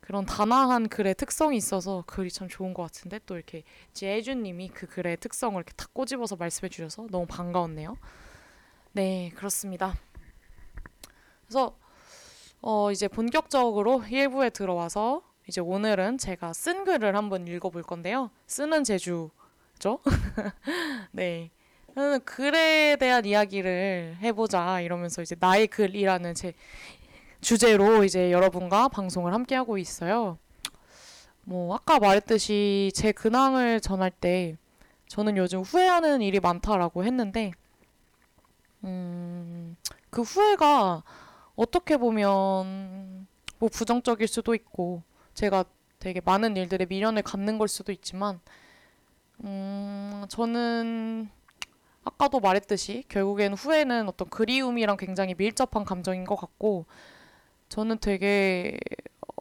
[0.00, 5.16] 그런 단아한 글의 특성이 있어서 글이 참 좋은 것 같은데 또 이렇게 제주님이 그 글의
[5.16, 7.96] 특성을 이렇게 탁 꼬집어서 말씀해 주셔서 너무 반가웠네요.
[8.92, 9.94] 네, 그렇습니다.
[11.46, 11.78] 그래서
[12.60, 18.30] 어 이제 본격적으로 1부에 들어와서 이제 오늘은 제가 쓴 글을 한번 읽어볼 건데요.
[18.46, 19.30] 쓰는 재주
[19.78, 20.00] 죠.
[21.12, 21.50] 네.
[22.24, 26.52] 글에 대한 이야기를 해보자 이러면서 이제 나의 글이라는 제
[27.40, 30.38] 주제로 이제 여러분과 방송을 함께 하고 있어요.
[31.42, 34.56] 뭐 아까 말했듯이 제 근황을 전할 때
[35.08, 37.52] 저는 요즘 후회하는 일이 많다라고 했는데
[38.84, 39.76] 음,
[40.10, 41.02] 그 후회가
[41.56, 43.26] 어떻게 보면
[43.58, 45.02] 뭐 부정적일 수도 있고
[45.34, 45.64] 제가
[45.98, 48.40] 되게 많은 일들에 미련을 갖는 걸 수도 있지만,
[49.44, 51.28] 음, 저는
[52.04, 56.86] 아까도 말했듯이 결국엔 후회는 어떤 그리움이랑 굉장히 밀접한 감정인 것 같고,
[57.70, 58.78] 저는 되게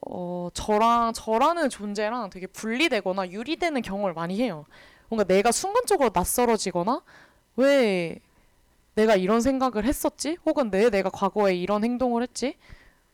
[0.09, 4.65] 어, 저랑 저라는 존재랑 되게 분리되거나 유리되는 경험을 많이 해요.
[5.09, 7.01] 뭔가 내가 순간적으로 낯설어지거나
[7.57, 8.19] 왜
[8.95, 10.37] 내가 이런 생각을 했었지?
[10.45, 12.55] 혹은 내 내가 과거에 이런 행동을 했지?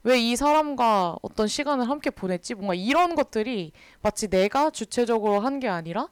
[0.04, 2.56] 왜 이 사람과 어떤 시간을 함께 보냈지?
[2.56, 6.10] 뭔가 이런 것들이 마치 내가 주체적으로 한 게 아니라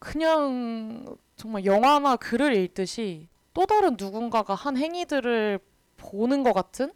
[0.00, 1.04] 그냥
[1.36, 5.60] 정말 영화나 글을 읽듯이 또 다른 누군가가 한 행위들을
[5.98, 6.92] 보는 것 같은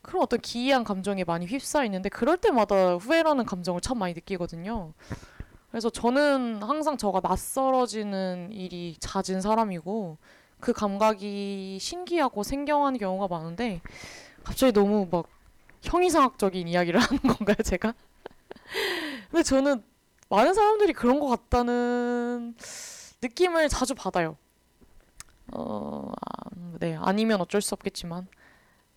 [0.00, 4.94] 그런 어떤 기이한 감정에 많이 휩싸이는데 그럴 때마다 후회라는 감정을 참 많이 느끼거든요.
[5.70, 10.18] 그래서 저는 항상 저가 낯설어지는 일이 잦은 사람이고
[10.60, 13.80] 그 감각이 신기하고 생경한 경우가 많은데
[14.44, 15.26] 갑자기 너무 막
[15.82, 17.94] 형이상학적인 이야기를 하는 건가요, 제가?
[19.30, 19.82] 근데 저는
[20.30, 22.56] 많은 사람들이 그런 것 같다는
[23.22, 24.36] 느낌을 자주 받아요.
[25.52, 28.28] 어, 아, 네, 아니면 어쩔 수 없겠지만,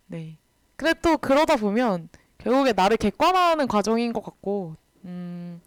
[0.08, 0.38] 네.
[0.76, 5.62] 근데 또 그러다 보면 결국에 나를 객관화하는 과정인 것 같고, 음,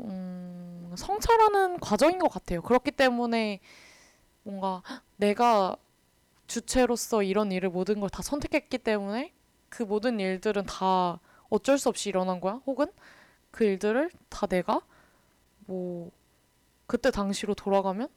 [0.00, 2.62] 음, 성찰하는 과정인 것 같아요.
[2.62, 3.60] 그렇기 때문에
[4.42, 4.82] 뭔가
[5.16, 5.76] 내가
[6.46, 9.32] 주체로서 이런 일을 모든 걸 다 선택했기 때문에
[9.68, 11.20] 그 모든 일들은 다
[11.50, 12.60] 어쩔 수 없이 일어난 거야?
[12.66, 12.86] 혹은
[13.52, 14.80] 그 일들을 다 내가
[15.66, 16.10] 뭐
[16.86, 18.08] 그때 당시로 돌아가면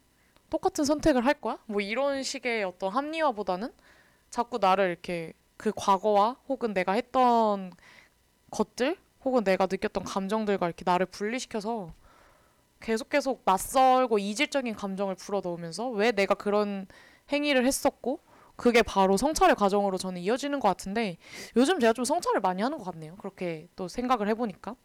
[0.50, 1.60] 똑같은 선택을 할 거야?
[1.68, 3.72] 뭐 이런 식의 어떤 합리화보다는
[4.32, 7.72] 자꾸 나를 이렇게 그 과거와 혹은 내가 했던
[8.52, 11.94] 것들 혹은 내가 느꼈던 감정들과 이렇게 나를 분리시켜서
[12.80, 16.88] 계속 계속 낯설고 이질적인 감정을 불어넣으면서 왜 내가 그런
[17.32, 18.20] 행위를 했었고
[18.56, 21.18] 그게 바로 성찰의 과정으로 저는 이어지는 것 같은데
[21.56, 23.16] 요즘 제가 좀 성찰을 많이 하는 것 같네요.
[23.18, 24.76] 그렇게 또 생각을 해보니까.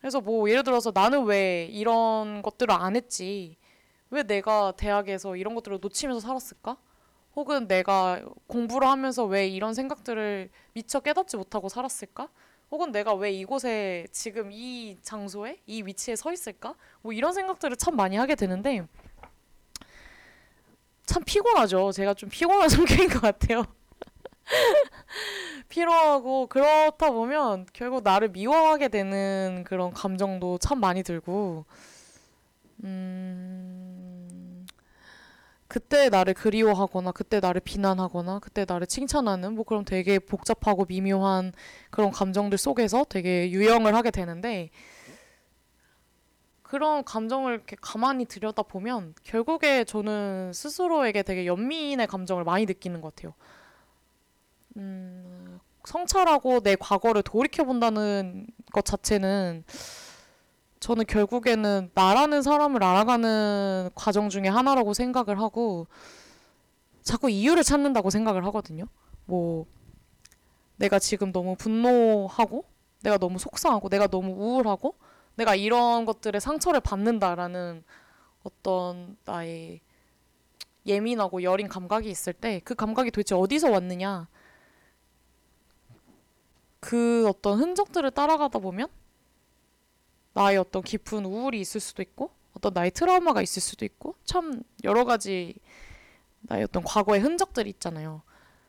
[0.00, 3.56] 그래서 뭐 예를 들어서 나는 왜 이런 것들을 안 했지?
[4.10, 6.76] 왜 내가 대학에서 이런 것들을 놓치면서 살았을까?
[7.36, 12.28] 혹은 내가 공부를 하면서 왜 이런 생각들을 미처 깨닫지 못하고 살았을까?
[12.70, 16.74] 혹은 내가 왜 이곳에 지금 이 장소에 이 위치에 서 있을까?
[17.02, 18.86] 뭐 이런 생각들을 참 많이 하게 되는데
[21.04, 21.92] 참 피곤하죠.
[21.92, 23.64] 제가 좀 피곤한 성격인 것 같아요.
[25.68, 31.64] 피로하고 그렇다 보면 결국 나를 미워하게 되는 그런 감정도 참 많이 들고
[32.84, 34.66] 음
[35.68, 41.52] 그때 나를 그리워하거나 그때 나를 비난하거나 그때 나를 칭찬하는 뭐 그런 되게 복잡하고 미묘한
[41.90, 44.70] 그런 감정들 속에서 되게 유영을 하게 되는데
[46.62, 53.14] 그런 감정을 이렇게 가만히 들여다 보면 결국에 저는 스스로에게 되게 연민의 감정을 많이 느끼는 것
[53.14, 53.34] 같아요.
[54.76, 59.64] 음, 성찰하고 내 과거를 돌이켜 본다는 것 자체는
[60.78, 65.86] 저는 결국에는 나라는 사람을 알아가는 과정 중에 하나라고 생각을 하고
[67.02, 68.84] 자꾸 이유를 찾는다고 생각을 하거든요.
[69.26, 69.66] 뭐
[70.76, 72.64] 내가 지금 너무 분노하고
[73.02, 74.94] 내가 너무 속상하고 내가 너무 우울하고
[75.34, 77.84] 내가 이런 것들에 상처를 받는다라는
[78.42, 79.80] 어떤 나의
[80.86, 84.28] 예민하고 여린 감각이 있을 때 그 감각이 도대체 어디서 왔느냐
[86.80, 88.88] 그 어떤 흔적들을 따라가다 보면
[90.32, 95.04] 나의 어떤 깊은 우울이 있을 수도 있고 어떤 나의 트라우마가 있을 수도 있고 참 여러
[95.04, 95.54] 가지
[96.42, 98.22] 나의 어떤 과거의 흔적들이 있잖아요.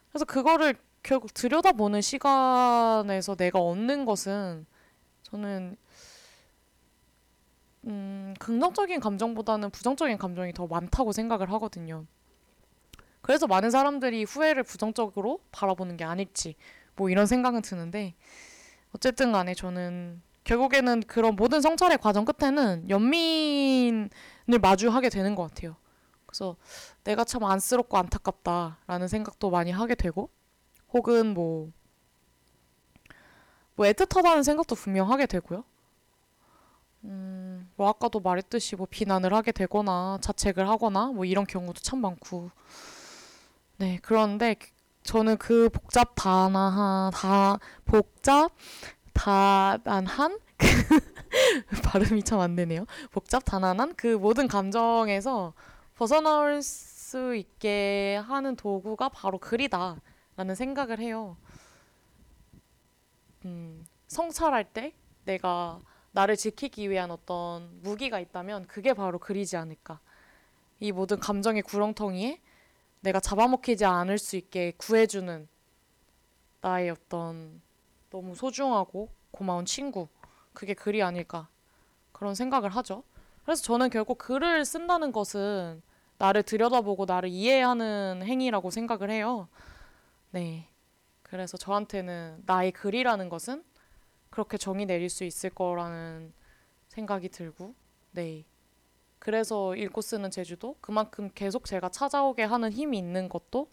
[0.09, 4.65] 그래서 그거를 결국 들여다보는 시간에서 내가 얻는 것은
[5.23, 5.77] 저는
[7.85, 12.05] 음, 긍정적인 감정보다는 부정적인 감정이 더 많다고 생각을 하거든요.
[13.21, 16.55] 그래서 많은 사람들이 후회를 부정적으로 바라보는 게 아닐지
[16.95, 18.15] 뭐 이런 생각은 드는데
[18.93, 24.09] 어쨌든 간에 저는 결국에는 그런 모든 성찰의 과정 끝에는 연민을
[24.61, 25.75] 마주하게 되는 것 같아요.
[26.25, 26.55] 그래서
[27.03, 30.29] 내가 참 안쓰럽고 안타깝다라는 생각도 많이 하게 되고
[30.93, 31.71] 혹은 뭐,
[33.75, 35.63] 뭐 애틋하다는 생각도 분명 하게 되고요.
[37.03, 42.51] 음, 뭐 아까도 말했듯이 뭐 비난을 하게 되거나 자책을 하거나 뭐 이런 경우도 참 많고.
[43.77, 44.55] 네, 그런데
[45.03, 48.51] 저는 그 복잡 다나한 다 복잡
[49.13, 50.67] 다난한 그
[51.83, 52.85] 발음이 참 안 되네요.
[53.11, 55.53] 복잡 다난한 그 모든 감정에서
[55.95, 61.37] 벗어나올 수 있게 하는 도구가 바로 글이다라는 생각을 해요.
[63.45, 64.93] 음, 성찰할 때
[65.25, 65.81] 내가
[66.11, 69.99] 나를 지키기 위한 어떤 무기가 있다면 그게 바로 글이지 않을까.
[70.79, 72.39] 이 모든 감정의 구렁텅이에
[73.01, 75.47] 내가 잡아먹히지 않을 수 있게 구해주는
[76.61, 77.61] 나의 어떤
[78.09, 80.07] 너무 소중하고 고마운 친구.
[80.53, 81.47] 그게 글이 아닐까.
[82.11, 83.03] 그런 생각을 하죠.
[83.43, 85.81] 그래서 저는 결국 글을 쓴다는 것은
[86.17, 89.47] 나를 들여다보고 나를 이해하는 행위라고 생각을 해요.
[90.29, 90.67] 네.
[91.23, 93.63] 그래서 저한테는 나의 글이라는 것은
[94.29, 96.31] 그렇게 정의 내릴 수 있을 거라는
[96.89, 97.73] 생각이 들고,
[98.11, 98.45] 네.
[99.21, 103.69] 그래서 읽고 쓰는 제주도 그만큼 계속 제가 찾아오게 하는 힘이 있는 것도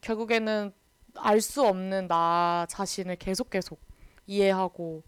[0.00, 0.72] 결국에는
[1.16, 3.78] 알 수 없는 나 자신을 계속 계속
[4.26, 5.02] 이해하고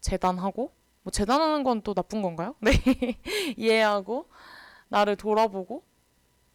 [0.00, 0.72] 재단하고
[1.02, 2.54] 뭐 재단하는 건 또 나쁜 건가요?
[2.62, 2.70] 네
[3.56, 4.28] 이해하고
[4.86, 5.82] 나를 돌아보고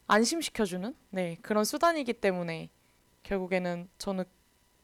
[0.08, 2.70] 안심시켜주는 네 그런 수단이기 때문에
[3.24, 4.24] 결국에는 저는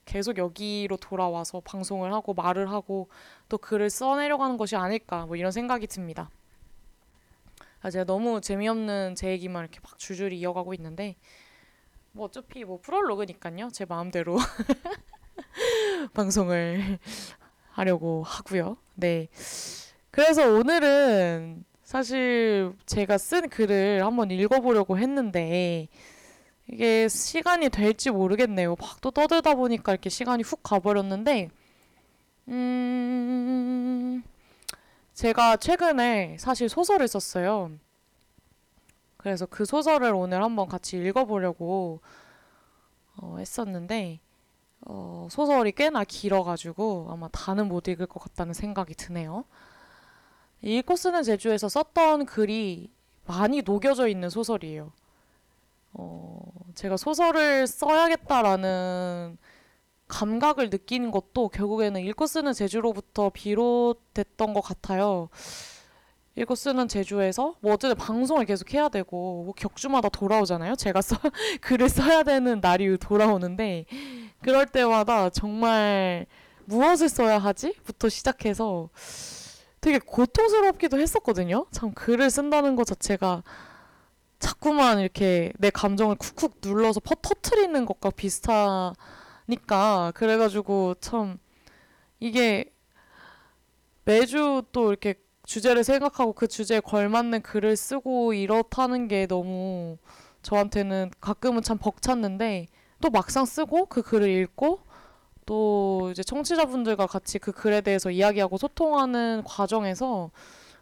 [0.03, 3.07] 계속 여기로 돌아와서 방송을 하고 말을 하고
[3.47, 6.29] 또 글을 써내려가는 것이 아닐까 뭐 이런 생각이 듭니다.
[7.81, 11.15] 아, 제가 너무 재미없는 제 얘기만 이렇게 막 줄줄이 이어가고 있는데
[12.11, 13.69] 뭐 어차피 뭐 프롤로그니까요.
[13.71, 14.37] 제 마음대로
[16.13, 16.99] 방송을
[17.71, 18.77] 하려고 하고요.
[18.95, 19.27] 네.
[20.11, 25.87] 그래서 오늘은 사실 제가 쓴 글을 한번 읽어보려고 했는데
[26.67, 28.75] 이게 시간이 될지 모르겠네요.
[28.79, 31.49] 막 또 떠들다 보니까 이렇게 시간이 훅 가버렸는데
[32.49, 34.23] 음
[35.17, 37.71] 제가 최근에 사실 소설을 썼어요.
[39.17, 42.01] 그래서 그 소설을 오늘 한번 같이 읽어보려고
[43.15, 44.19] 어, 했었는데
[44.81, 49.45] 어, 소설이 꽤나 길어가지고 아마 다는 못 읽을 것 같다는 생각이 드네요.
[50.61, 52.91] 읽고 쓰는 제주에서 썼던 글이
[53.25, 54.91] 많이 녹여져 있는 소설이에요.
[55.93, 56.41] 어,
[56.75, 59.39] 제가 소설을 써야겠다라는
[60.07, 65.29] 감각을 느끼는 것도 결국에는 읽고 쓰는 제주로부터 비롯됐던 것 같아요.
[66.35, 70.75] 읽고 쓰는 제주에서 뭐 어쨌든 방송을 계속 해야 되고 뭐 격주마다 돌아오잖아요.
[70.75, 71.17] 제가 써
[71.61, 73.85] 글을 써야 되는 날이 돌아오는데
[74.41, 76.27] 그럴 때마다 정말
[76.65, 78.89] 무엇을 써야 하지?부터 시작해서
[79.81, 81.65] 되게 고통스럽기도 했었거든요.
[81.71, 83.43] 참 글을 쓴다는 것 자체가
[84.39, 88.93] 자꾸만 이렇게 내 감정을 쿡쿡 눌러서 퍼 터트리는 것과 비슷한
[89.49, 91.39] 니까 그래가지고 참
[92.19, 92.73] 이게
[94.05, 99.97] 매주 또 이렇게 주제를 생각하고 그 주제에 걸맞는 글을 쓰고 이렇다는 게 너무
[100.41, 102.67] 저한테는 가끔은 참 벅찼는데
[103.01, 104.81] 또 막상 쓰고 그 글을 읽고
[105.45, 110.31] 또 이제 청취자분들과 같이 그 글에 대해서 이야기하고 소통하는 과정에서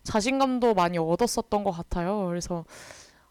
[0.03, 2.26] 자신감도 많이 얻었었던 것 같아요.
[2.28, 2.66] 그래서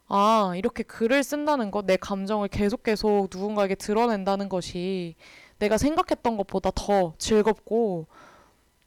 [0.09, 5.17] 아, 이렇게 글을 쓴다는 것, 내 감정을 계속 계속 누군가에게 드러낸다는 것이
[5.59, 8.07] 내가 생각했던 것보다 더 즐겁고,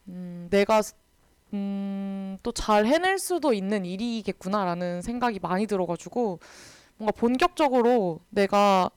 [0.10, 0.82] 음, 내가,
[1.54, 6.40] 음, 또 잘 해낼 수도 있는 일이겠구나라는 생각이 많이 들어가지고,
[6.98, 8.90] 뭔가 본격적으로 내가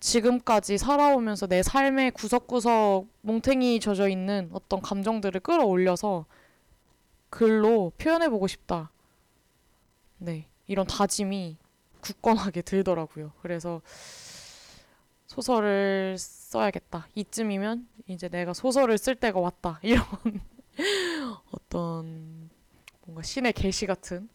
[0.00, 6.26] 지금까지 살아오면서 내 삶의 구석구석 몽탱이 젖어 있는 어떤 감정들을 끌어올려서
[7.30, 8.90] 글로 표현해보고 싶다.
[10.18, 10.49] 네.
[10.70, 11.56] 이런 다짐이
[12.00, 13.32] 굳건하게 들더라고요.
[13.42, 13.82] 그래서
[15.26, 17.08] 소설을 써야겠다.
[17.16, 19.80] 이쯤이면 이제 내가 소설을 쓸 때가 왔다.
[19.82, 20.04] 이런
[21.50, 22.50] 어떤
[23.04, 24.28] 뭔가 신의 계시 같은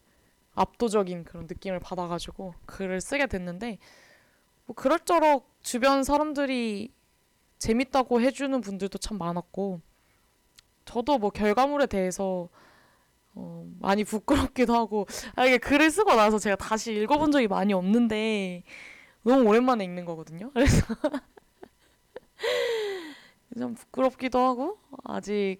[0.54, 3.78] 압도적인 그런 느낌을 받아가지고 글을 쓰게 됐는데
[4.66, 6.92] 뭐 그럴저럭 주변 사람들이
[7.58, 9.80] 재밌다고 해주는 분들도 참 많았고
[10.84, 12.50] 저도 뭐 결과물에 대해서
[13.36, 18.62] 어, 많이 부끄럽기도 하고 아 이게 글을 쓰고 나서 제가 다시 읽어본 적이 많이 없는데
[19.22, 20.50] 너무 오랜만에 읽는 거거든요.
[20.52, 20.86] 그래서
[23.58, 25.58] 좀 부끄럽기도 하고 아직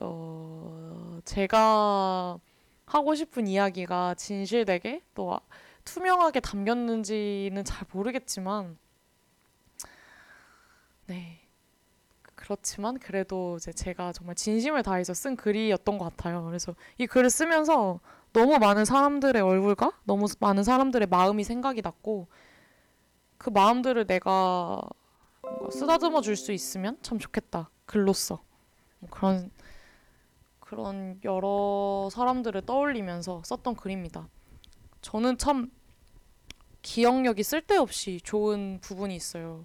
[0.00, 2.38] 어, 제가
[2.86, 5.38] 하고 싶은 이야기가 진실되게 또
[5.84, 8.76] 투명하게 담겼는지는 잘 모르겠지만
[11.06, 11.41] 네
[12.42, 16.44] 그렇지만 그래도 이제 제가 정말 진심을 다해서 쓴 글이었던 것 같아요.
[16.44, 18.00] 그래서 이 글을 쓰면서
[18.32, 22.26] 너무 많은 사람들의 얼굴과 너무 많은 사람들의 마음이 생각이 났고
[23.38, 24.80] 그 마음들을 내가
[25.70, 27.70] 쓰다듬어 줄 수 있으면 참 좋겠다.
[27.86, 28.42] 글로써
[28.98, 29.52] 뭐 그런
[30.58, 34.28] 그런 여러 사람들을 떠올리면서 썼던 글입니다.
[35.00, 35.70] 저는 참
[36.82, 39.64] 기억력이 쓸데없이 좋은 부분이 있어요.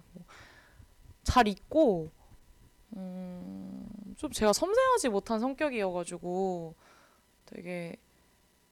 [1.24, 2.16] 뭐잘 잊고
[2.96, 6.74] 음, 좀 제가 섬세하지 못한 성격이어가지고
[7.46, 7.96] 되게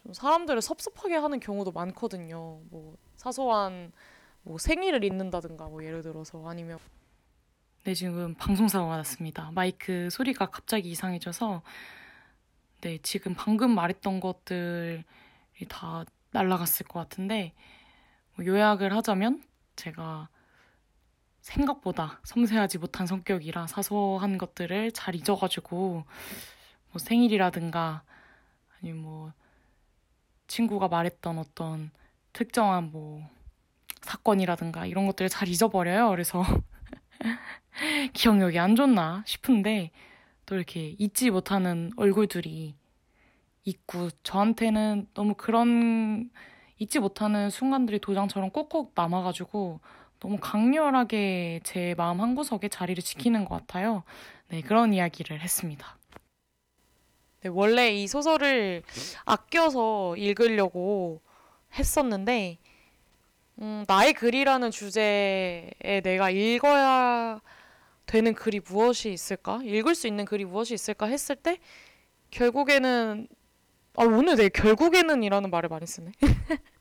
[0.02, 2.60] 좀 사람들을 섭섭하게 하는 경우도 많거든요.
[2.70, 3.92] 뭐 사소한
[4.42, 6.78] 뭐 생일을 잊는다든가 뭐 예를 들어서 아니면
[7.84, 9.50] 네 지금 방송사고가 났습니다.
[9.54, 11.62] 마이크 소리가 갑자기 이상해져서
[12.80, 15.04] 네 지금 방금 말했던 것들이
[15.68, 17.54] 다 날라갔을 것 같은데
[18.34, 19.42] 뭐 요약을 하자면
[19.76, 20.28] 제가
[21.46, 26.04] 생각보다 섬세하지 못한 성격이라 사소한 것들을 잘 잊어가지고
[26.90, 28.02] 뭐 생일이라든가
[28.78, 29.32] 아니면 뭐
[30.48, 31.90] 친구가 말했던 어떤
[32.32, 33.22] 특정한 뭐
[34.02, 36.10] 사건이라든가 이런 것들을 잘 잊어버려요.
[36.10, 36.44] 그래서
[38.12, 39.92] 기억력이 안 좋나 싶은데
[40.46, 42.74] 또 이렇게 잊지 못하는 얼굴들이
[43.64, 46.28] 있고 저한테는 너무 그런
[46.78, 49.80] 잊지 못하는 순간들이 도장처럼 꼭꼭 남아가지고
[50.20, 54.02] 너무 강렬하게 제 마음 한구석에 자리를 지키는 것 같아요.
[54.48, 55.98] 네, 그런 이야기를 했습니다.
[57.42, 58.82] 네, 원래 이 소설을
[59.24, 61.20] 아껴서 읽으려고
[61.74, 62.58] 했었는데,
[63.60, 67.40] 음, 나의 글이라는 주제에 내가 읽어야
[68.06, 69.60] 되는 글이 무엇이 있을까?
[69.62, 71.58] 읽을 수 있는 글이 무엇이 있을까 했을 때,
[72.30, 73.28] 결국에는,
[73.96, 76.12] 아, 오늘 내 결국에는이라는 말을 많이 쓰네.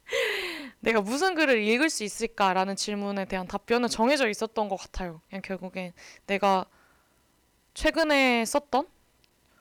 [0.80, 5.22] 내가 무슨 글을 읽을 수 있을까라는 질문에 대한 답변은 정해져 있었던 것 같아요.
[5.30, 5.94] 그냥 결국엔
[6.28, 6.66] 내가
[7.74, 8.88] 최근에 썼던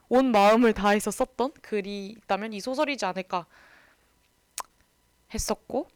[0.09, 3.47] 온 마음을 다해서 썼던 글이 있다면 이 소설이지 않을까
[5.33, 5.89] 했었고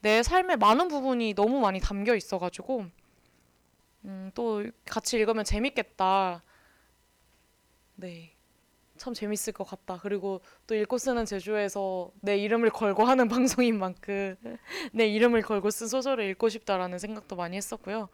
[0.00, 2.86] 내 삶의 많은 부분이 너무 많이 담겨 있어가지고
[4.06, 6.42] 음, 또 같이 읽으면 재밌겠다.
[7.96, 8.32] 네.
[9.00, 9.98] 참 재밌을 것 같다.
[10.02, 14.36] 그리고 또 읽고 쓰는 제주에서 내 이름을 걸고 하는 방송인 만큼
[14.92, 18.10] 내 이름을 걸고 쓴 소설을 읽고 싶다라는 생각도 많이 했었고요.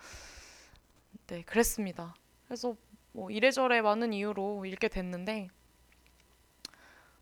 [1.26, 2.14] 네, 그랬습니다.
[2.46, 2.76] 그래서
[3.10, 5.48] 뭐 이래저래 많은 이유로 읽게 됐는데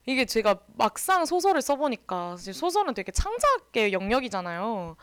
[0.05, 4.95] 이게 제가 막상 소설을 써보니까 소설은 되게 창작의 영역이잖아요.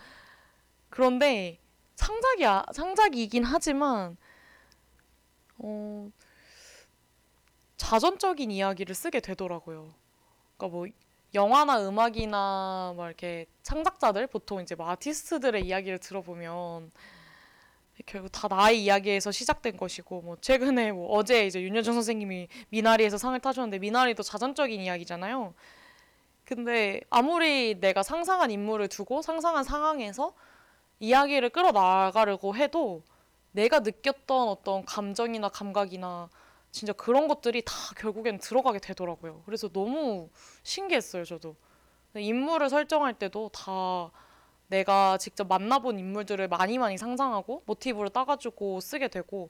[0.92, 1.58] 그런데
[1.96, 2.44] 창작이
[2.76, 4.18] 창작이긴 하지만
[5.58, 6.12] 어
[7.82, 9.92] 자전적인 이야기를 쓰게 되더라고요.
[10.56, 10.86] 그러니까 뭐
[11.34, 16.92] 영화나 음악이나 뭐 이렇게 창작자들 보통 이제 뭐 아티스트들의 이야기를 들어보면
[18.06, 23.40] 결국 다 나의 이야기에서 시작된 것이고 뭐 최근에 뭐 어제 이제 윤여정 선생님이 미나리에서 상을
[23.40, 25.56] 타셨는데 미나리도 자전적인 이야기잖아요.
[26.46, 30.34] 근데 아무리 내가 상상한 인물을 두고 상상한 상황에서
[31.00, 33.02] 이야기를 끌어나가려고 해도
[33.54, 36.30] 내가 느꼈던 어떤 감정이나 감각이나
[36.72, 39.44] 진짜 그런 것들이 다 결국엔 들어가게 되더라고요.
[39.46, 40.30] 그래서 너무
[40.64, 41.56] 신기했어요, 저도.
[42.16, 44.12] 인물을 설정할 때도 다
[44.68, 49.50] 내가 직접 만나본 인물들을 많이 많이 상상하고 모티브를 따가지고 쓰게 되고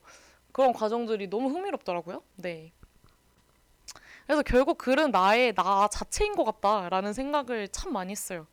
[0.52, 2.24] 그런 과정들이 너무 흥미롭더라고요.
[2.38, 2.72] 네.
[4.26, 8.48] 그래서 결국 글은 나의 나 자체인 것 같다라는 생각을 참 많이 했어요.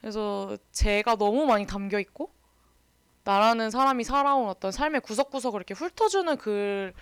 [0.00, 2.30] 그래서 제가 너무 많이 담겨 있고
[3.24, 6.92] 나라는 사람이 살아온 어떤 삶의 구석구석을 이렇게 훑어주는 글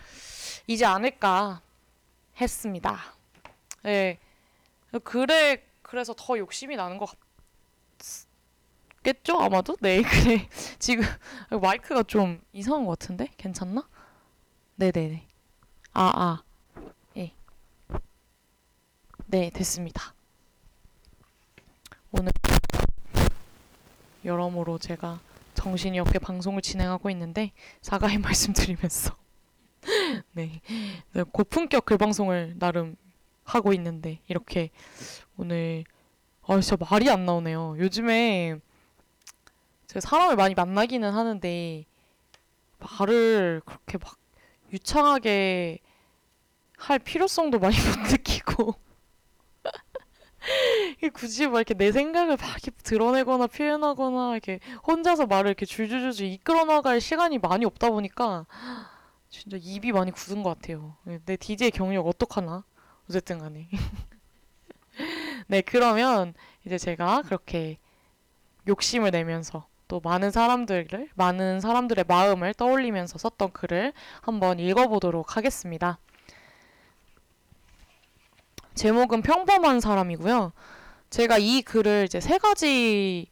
[0.71, 1.61] 이지 않을까
[2.41, 2.97] 했습니다.
[3.83, 4.21] 네.
[5.03, 7.11] 글에 그래서 더 욕심이 나는 것
[9.03, 9.41] 같겠죠?
[9.41, 9.77] 아마도?
[9.81, 10.49] 네, 그래.
[10.79, 11.05] 지금
[11.61, 13.27] 마이크가 좀 이상한 것 같은데?
[13.37, 13.89] 괜찮나?
[14.77, 15.27] 네네네.
[15.93, 16.43] 아, 아.
[17.17, 17.35] 예.
[19.27, 20.15] 네, 됐습니다.
[22.13, 22.31] 오늘
[24.25, 25.19] 여러모로 제가
[25.55, 27.51] 정신이 없게 방송을 진행하고 있는데
[27.83, 29.20] 사과의 말씀 드리면서
[30.33, 30.61] 네.
[31.13, 31.23] 네.
[31.23, 32.97] 고품격 글방송을 나름
[33.45, 34.71] 하고 있는데 이렇게
[35.37, 35.85] 오늘
[36.47, 37.77] 아 진짜 말이 안 나오네요.
[37.79, 38.59] 요즘에
[39.87, 41.85] 제가 사람을 많이 만나기는 하는데
[42.79, 44.17] 말을 그렇게 막
[44.73, 45.79] 유창하게
[46.77, 48.75] 할 필요성도 많이 못 느끼고
[51.13, 56.65] 굳이 막 이렇게 내 생각을 막 이렇게 드러내거나 표현하거나 이렇게 혼자서 말을 이렇게 줄줄줄줄 이끌어
[56.65, 58.47] 나갈 시간이 많이 없다 보니까
[59.31, 60.97] 진짜 입이 많이 굳은 것 같아요.
[61.25, 62.65] 내 DJ 경력 어떡하나?
[63.09, 63.69] 어쨌든 간에.
[65.47, 66.35] 네, 그러면
[66.67, 67.79] 이제 제가 그렇게
[68.67, 75.99] 욕심을 내면서 또 많은 사람들을, 많은 사람들의 마음을 떠올리면서 썼던 글을 한번 읽어보도록 하겠습니다.
[78.75, 80.53] 제목은 평범한 사람이고요.
[81.11, 83.27] 제가 이 글을 이제 세 가지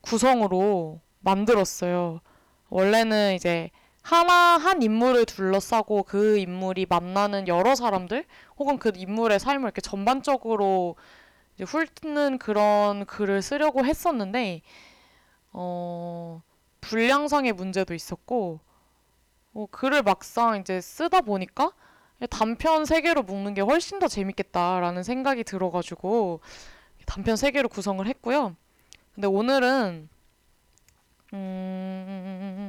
[0.00, 2.20] 구성으로 만들었어요.
[2.68, 3.70] 원래는 이제
[4.04, 8.26] 하나 한 인물을 둘러싸고 그 인물이 만나는 여러 사람들
[8.58, 10.96] 혹은 그 인물의 삶을 이렇게 전반적으로
[11.54, 14.60] 이제 훑는 그런 글을 쓰려고 했었는데
[15.54, 16.42] 어
[16.82, 18.60] 분량상의 문제도 있었고
[19.54, 21.72] 어, 글을 막상 이제 쓰다 보니까
[22.28, 26.40] 단편 세 개로 묶는 게 훨씬 더 재밌겠다라는 생각이 들어가지고
[27.06, 28.54] 단편 세 개로 구성을 했고요.
[29.14, 30.10] 근데 오늘은
[31.32, 32.63] 음,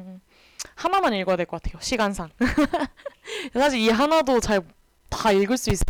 [0.85, 1.79] 하나만 읽어야 될 것 같아요.
[1.81, 2.29] 시간상.
[3.53, 4.61] 사실 이 하나도 잘
[5.09, 5.83] 다 읽을 수 있어.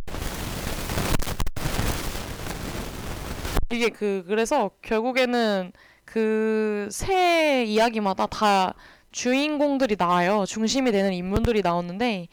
[3.72, 5.72] 이게 그 그래서 결국에는
[6.06, 8.74] 그세 이야기마다 다
[9.12, 10.46] 주인공들이 나와요.
[10.46, 12.28] 중심이 되는 인물들이 나오는데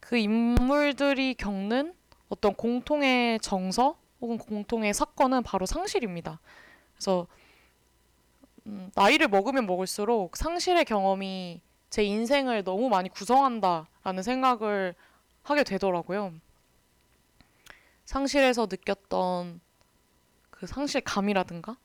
[0.00, 1.94] 그 인물들이 겪는
[2.28, 6.40] 어떤 공통의 정서 혹은 공통의 사건은 바로 상실입니다.
[6.94, 7.26] 그래서
[8.66, 11.62] 음, 나이를 먹으면 먹을수록 상실의 경험이
[11.92, 14.94] 제 인생을 너무 많이 구성한다라는 생각을
[15.42, 16.32] 하게 되더라고요.
[18.06, 19.60] 상실에서 느꼈던
[20.48, 21.76] 그 상실감이라든가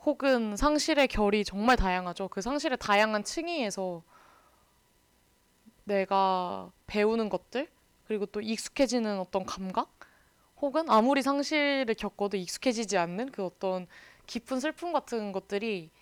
[0.00, 2.26] 혹은 상실의 결이 정말 다양하죠.
[2.26, 4.02] 그 상실의 다양한 층위에서
[5.84, 7.68] 내가 배우는 것들
[8.08, 9.88] 그리고 또 익숙해지는 어떤 감각
[10.60, 13.86] 혹은 아무리 상실을 겪어도 익숙해지지 않는 그 어떤
[14.26, 15.92] 깊은 슬픔 같은 것들이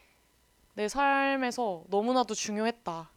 [0.77, 3.11] 내 삶에서 너무나도 중요했다.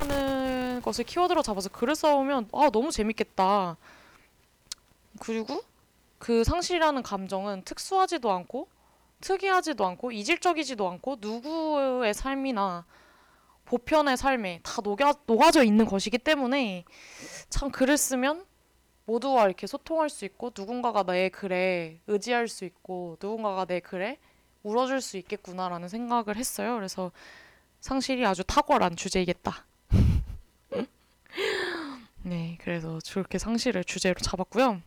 [0.00, 3.76] 하는 것을 키워드로 잡아서 글을 써오면 아 너무 재밌겠다.
[5.20, 5.62] 그리고
[6.18, 8.66] 그 상실이라는 감정은 특수하지도 않고
[9.20, 12.84] 특이하지도 않고 이질적이지도 않고 누구의 삶이나
[13.66, 16.84] 보편의 삶에 다 녹여, 녹아져 있는 것이기 때문에
[17.48, 18.44] 참 글을 쓰면
[19.04, 24.18] 모두와 이렇게 소통할 수 있고 누군가가 내 글에 의지할 수 있고 누군가가 내 글에
[24.62, 26.76] 울어줄 수 있겠구나라는 생각을 했어요.
[26.76, 27.10] 그래서
[27.80, 29.64] 상실이 아주 탁월한 주제이겠다.
[32.22, 34.80] 네, 그래서 저렇게 상실을 주제로 잡았고요.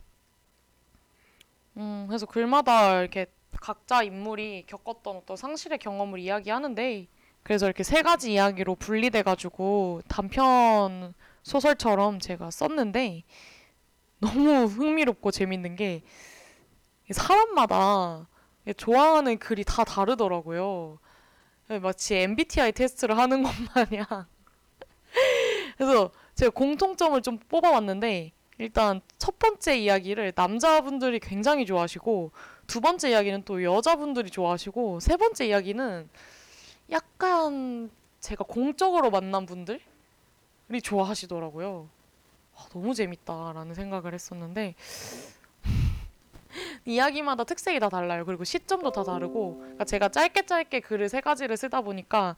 [1.77, 3.25] 음, 그래서 글마다 이렇게
[3.59, 7.07] 각자 인물이 겪었던 어떤 상실의 경험을 이야기하는데
[7.43, 11.13] 그래서 이렇게 세 가지 이야기로 분리돼 가지고 단편
[11.43, 13.23] 소설처럼 제가 썼는데
[14.25, 16.01] 너무 흥미롭고 재밌는 게
[17.11, 18.27] 사람마다
[18.77, 20.97] 좋아하는 글이 다 다르더라고요.
[21.81, 24.25] 마치 MBTI 테스트를 하는 것 마냥.
[25.77, 32.31] 그래서 제가 공통점을 좀 뽑아왔는데 일단 첫 번째 이야기를 남자분들이 굉장히 좋아하시고
[32.67, 36.09] 두 번째 이야기는 또 여자분들이 좋아하시고 세 번째 이야기는
[36.91, 39.81] 약간 제가 공적으로 만난 분들이
[40.81, 41.89] 좋아하시더라고요.
[42.55, 44.75] 아, 너무 재밌다라는 생각을 했었는데
[46.85, 48.25] 이야기마다 특색이 다 달라요.
[48.25, 52.35] 그리고 시점도 다 다르고 그러니까 제가 짧게 짧게 글을 세 가지를 쓰다 보니까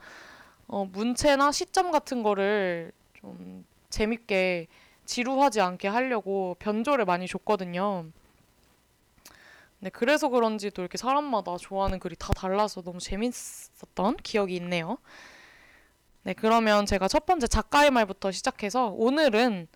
[0.67, 4.67] 어, 문체나 시점 같은 거를 좀 재밌게
[5.05, 8.05] 지루하지 않게 하려고 변조를 많이 줬거든요.
[9.79, 14.97] 네, 그래서 그런지 또 이렇게 사람마다 좋아하는 글이 다 달라서 너무 재밌었던 기억이 있네요.
[16.23, 19.67] 네, 그러면 제가 첫 번째 작가의 말부터 시작해서 오늘은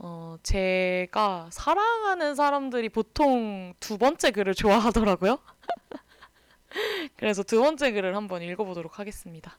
[0.00, 5.38] 어, 제가 사랑하는 사람들이 보통 두 번째 글을 좋아하더라고요.
[7.16, 9.58] 그래서 두 번째 글을 한번 읽어보도록 하겠습니다.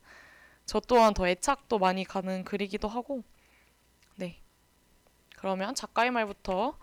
[0.65, 3.23] 저 또한 더 애착도 많이 가는 글이기도 하고,
[4.15, 4.39] 네.
[5.35, 6.77] 그러면 작가의 말부터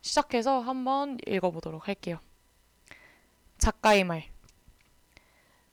[0.00, 2.20] 시작해서 한번 읽어보도록 할게요.
[3.58, 4.24] 작가의 말.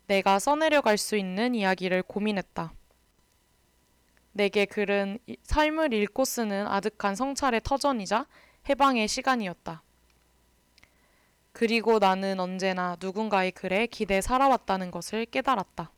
[0.07, 2.73] 내가 써내려 갈 수 있는 이야기를 고민했다.
[4.33, 8.27] 내게 글은 삶을 읽고 쓰는 아득한 성찰의 터전이자
[8.69, 9.83] 해방의 시간이었다.
[11.51, 15.91] 그리고 나는 언제나 누군가의 글에 기대 살아왔다는 것을 깨달았다.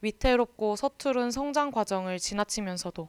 [0.00, 3.08] 위태롭고 서투른 성장 과정을 지나치면서도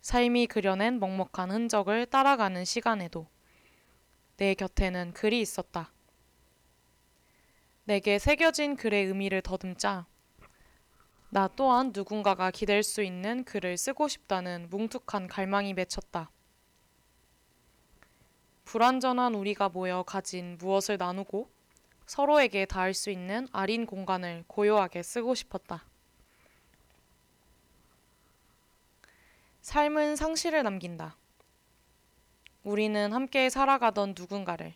[0.00, 3.26] 삶이 그려낸 먹먹한 흔적을 따라가는 시간에도
[4.36, 5.92] 내 곁에는 글이 있었다.
[7.84, 10.06] 내게 새겨진 글의 의미를 더듬자
[11.34, 16.30] 나 또한 누군가가 기댈 수 있는 글을 쓰고 싶다는 뭉툭한 갈망이 맺혔다.
[18.66, 21.48] 불완전한 우리가 모여 가진 무엇을 나누고
[22.04, 25.86] 서로에게 닿을 수 있는 아린 공간을 고요하게 쓰고 싶었다.
[29.62, 31.16] 삶은 상실을 남긴다.
[32.62, 34.74] 우리는 함께 살아가던 누군가를,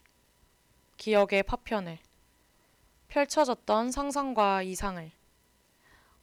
[0.96, 1.98] 기억의 파편을,
[3.08, 5.12] 펼쳐졌던 상상과 이상을,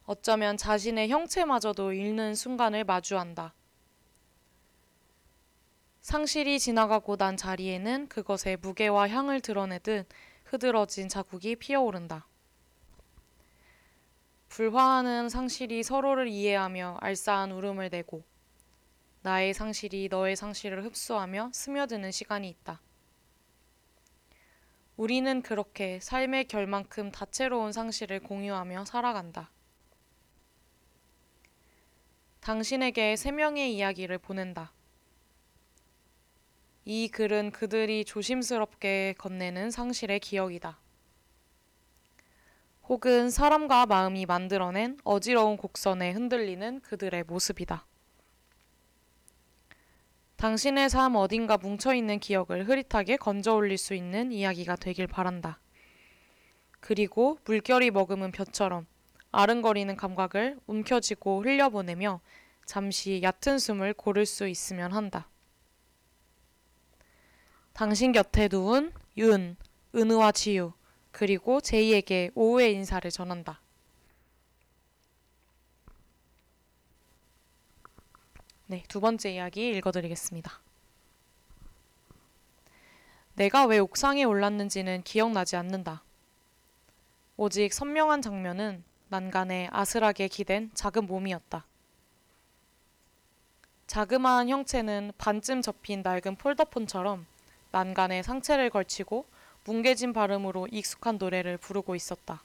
[0.06, 3.54] 어쩌면 자신의 형체마저도 잃는 순간을 마주한다.
[6.02, 10.06] 상실이 지나가고 난 자리에는 그것의 무게와 향을 드러내듯
[10.44, 12.26] 흐드러진 자국이 피어오른다.
[14.50, 18.22] 불화하는 상실이 서로를 이해하며 알싸한 울음을 내고
[19.22, 22.82] 나의 상실이 너의 상실을 흡수하며 스며드는 시간이 있다.
[24.98, 29.50] 우리는 그렇게 삶의 결만큼 다채로운 상실을 공유하며 살아간다.
[32.44, 34.70] 당신에게 세 명의 이야기를 보낸다.
[36.84, 40.78] 이 글은 그들이 조심스럽게 건네는 상실의 기억이다.
[42.86, 47.86] 혹은 사람과 마음이 만들어낸 어지러운 곡선에 흔들리는 그들의 모습이다.
[50.36, 55.60] 당신의 삶 어딘가 뭉쳐있는 기억을 흐릿하게 건져 올릴 수 있는 이야기가 되길 바란다.
[56.80, 58.86] 그리고 물결이 머금은 벼처럼
[59.34, 62.20] 아른거리는 감각을 움켜쥐고 흘려보내며
[62.64, 65.28] 잠시 얕은 숨을 고를 수 있으면 한다.
[67.72, 69.56] 당신 곁에 누운 윤,
[69.94, 70.72] 은우와 지유,
[71.10, 73.60] 그리고 제이에게 오후의 인사를 전한다.
[78.66, 80.60] 네, 두 번째 이야기 읽어드리겠습니다.
[83.34, 86.02] 내가 왜 옥상에 올랐는지는 기억나지 않는다.
[87.36, 91.64] 오직 선명한 장면은 난간에 아슬하게 기댄 작은 몸이었다.
[93.86, 97.24] 자그마한 형체는 반쯤 접힌 낡은 폴더폰처럼
[97.70, 99.24] 난간에 상체를 걸치고
[99.66, 102.42] 뭉개진 발음으로 익숙한 노래를 부르고 있었다.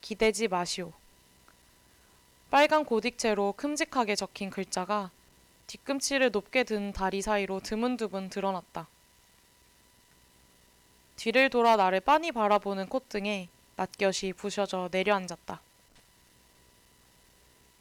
[0.00, 0.92] 기대지 마시오.
[2.48, 5.10] 빨간 고딕체로 큼직하게 적힌 글자가
[5.66, 8.86] 뒤꿈치를 높게 든 다리 사이로 드문드문 드러났다.
[11.16, 15.60] 뒤를 돌아 나를 빤히 바라보는 콧등에 낯곁이 부셔져 내려앉았다.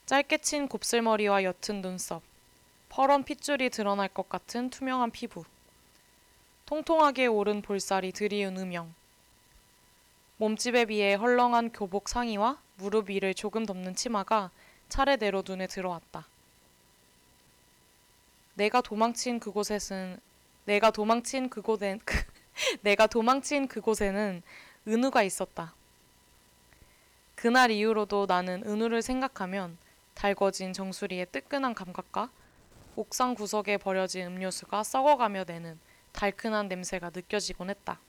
[0.06, 2.22] 짧게 친 곱슬머리와 옅은 눈썹,
[2.89, 5.46] 퍼런 핏줄이 드러날 것 같은 투명한 피부,
[6.66, 8.93] 통통하게 오른 볼살이 드리운 음영,
[10.38, 14.52] 몸집에 비해 헐렁한 교복 상의와 무릎 위를 조금 덮는 치마가
[14.89, 16.28] 차례대로 눈에 들어왔다.
[18.56, 20.20] 내가 도망친 그곳에는
[20.66, 22.02] 내가 도망친 그곳엔
[22.82, 24.43] 내가 도망친 그곳에는
[24.88, 25.74] 은우가 있었다.
[27.46, 29.78] 그날 이후로도 나는 은우를 생각하면
[30.16, 32.32] 달궈진 정수리의 뜨끈한 감각과
[32.96, 35.78] 옥상 구석에 버려진 음료수가 썩어가며 내는
[36.12, 38.00] 달큰한 냄새가 느껴지곤 했다.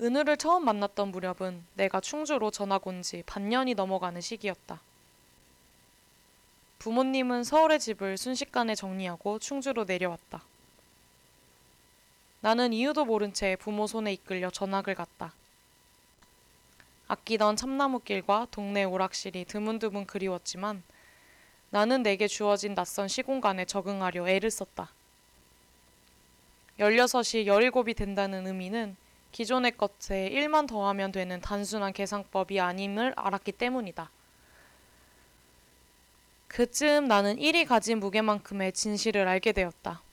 [0.00, 4.80] 은우를 처음 만났던 무렵은 내가 충주로 전학 온 지 반년이 넘어가는 시기였다.
[6.78, 10.42] 부모님은 서울의 집을 순식간에 정리하고 충주로 내려왔다.
[12.46, 15.32] 나는 이유도 모른 채 부모 손에 이끌려 전학을 갔다.
[17.08, 20.84] 아끼던 참나무길과 동네 오락실이 드문드문 그리웠지만
[21.70, 24.92] 나는 내게 주어진 낯선 시공간에 적응하려 애를 썼다.
[26.78, 28.94] 16이 17이 된다는 의미는
[29.32, 34.08] 기존의 것에 1만 더하면 되는 단순한 계산법이 아님을 알았기 때문이다.
[36.46, 40.05] 그쯤 나는 1이 가진 무게만큼의 진실을 알게 되었다.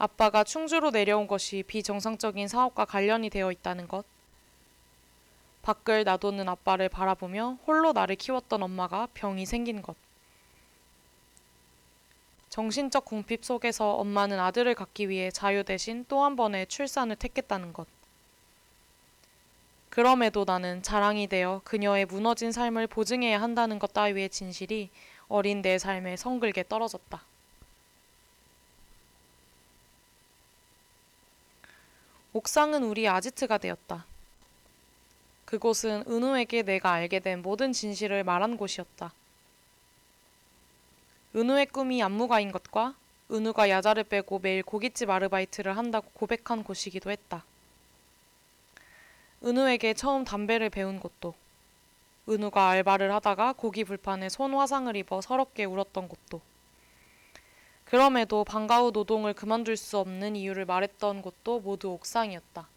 [0.00, 4.06] 아빠가 충주로 내려온 것이 비정상적인 사업과 관련이 되어 있다는 것.
[5.60, 9.94] 밖을 놔두는 아빠를 바라보며 홀로 나를 키웠던 엄마가 병이 생긴 것.
[12.48, 17.86] 정신적 궁핍 속에서 엄마는 아들을 갖기 위해 자유 대신 또 한 번의 출산을 택했다는 것.
[19.90, 24.88] 그럼에도 나는 자랑이 되어 그녀의 무너진 삶을 보증해야 한다는 것 따위의 진실이
[25.28, 27.29] 어린 내 삶에 성글게 떨어졌다.
[32.32, 34.06] 옥상은 우리 아지트가 되었다.
[35.46, 39.12] 그곳은 은우에게 내가 알게 된 모든 진실을 말한 곳이었다.
[41.34, 42.94] 은우의 꿈이 안무가인 것과
[43.32, 47.44] 은우가 야자를 빼고 매일 고깃집 아르바이트를 한다고 고백한 곳이기도 했다.
[49.44, 51.34] 은우에게 처음 담배를 배운 곳도,
[52.28, 56.40] 은우가 알바를 하다가 고기 불판에 손 화상을 입어 서럽게 울었던 곳도,
[57.90, 62.68] 그럼에도 방과 후 노동을 그만둘 수 없는 이유를 말했던 곳도 모두 옥상이었다.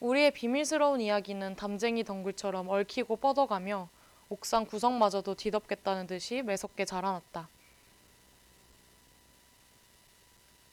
[0.00, 3.88] 우리의 비밀스러운 이야기는 담쟁이 덩굴처럼 얽히고 뻗어가며
[4.28, 7.48] 옥상 구석마저도 뒤덮겠다는 듯이 매섭게 자라났다.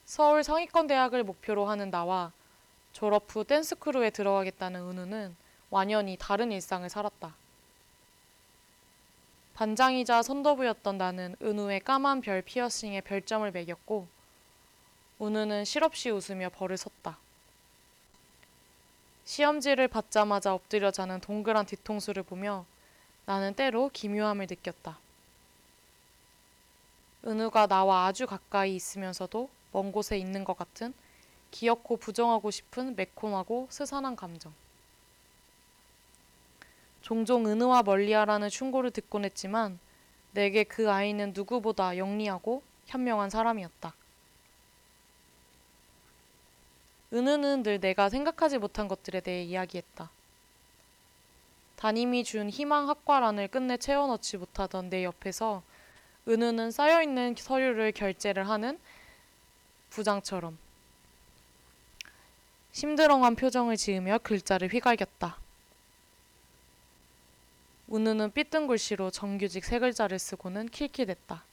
[0.04, 2.34] 서울 상위권 대학을 목표로 하는 나와
[2.91, 5.34] 졸업 후 댄스 크루에 들어가겠다는 은우는
[5.70, 7.47] 완연히 다른 일상을 살았다.
[9.58, 14.08] 반장이자 선도부였던 나는 은우의 까만 별 피어싱에 별점을 매겼고
[15.20, 17.18] 은우는 실없이 웃으며 벌을 섰다.
[19.26, 22.66] 시험지를 받자마자 엎드려 자는 동그란 뒤통수를 보며
[23.26, 24.99] 나는 때로 기묘함을 느꼈다.
[27.26, 30.93] 은우가 나와 아주 가까이 있으면서도 먼 곳에 있는 것 같은
[31.49, 34.53] 귀엽고 부정하고 싶은 매콤하고 스산한 감정.
[37.02, 39.80] 종종 은우와 멀리하라는 충고를 듣곤 했지만
[40.32, 43.93] 내게 그 아이는 누구보다 영리하고 현명한 사람이었다.
[47.14, 50.12] 은우는 늘 내가 생각하지 못한 것들에 대해 이야기했다.
[51.78, 55.64] 담임이 준 희망 학과란을 끝내 채워넣지 못하던 내 옆에서
[56.28, 58.80] 은우는 쌓여있는 서류를 결제를 하는
[59.89, 60.58] 부장처럼
[62.74, 65.38] 심드렁한 표정을 지으며 글자를 휘갈겼다.
[67.92, 71.44] 은우는 삐뚤 글씨로 정규직 세 글자를 쓰고는 킬킬댔다.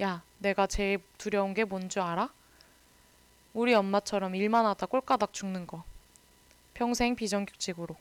[0.00, 2.30] 야, 내가 제일 두려운 게 뭔 줄 알아?
[3.54, 5.84] 우리 엄마처럼 일만 하다 꼴까닥 죽는 거.
[6.74, 7.96] 평생 비정규직으로.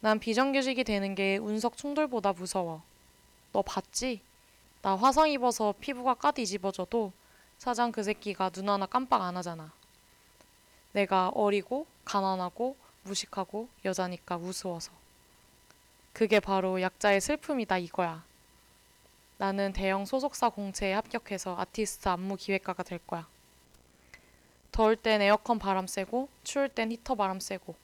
[0.00, 2.82] 난 비정규직이 되는 게 운석 충돌보다 무서워.
[3.52, 4.20] 너 봤지?
[4.82, 7.12] 나 화상 입어서 피부가 까 뒤집어져도
[7.58, 9.70] 사장 그 새끼가 눈 하나 깜빡 안 하잖아.
[10.92, 14.90] 내가 어리고 가난하고 무식하고 여자니까 우스워서.
[16.12, 18.24] 그게 바로 약자의 슬픔이다 이거야.
[19.38, 23.26] 나는 대형 소속사 공채에 합격해서 아티스트 안무 기획가가 될 거야.
[24.70, 27.74] 더울 땐 에어컨 바람 쐬고 추울 땐 히터 바람 쐬고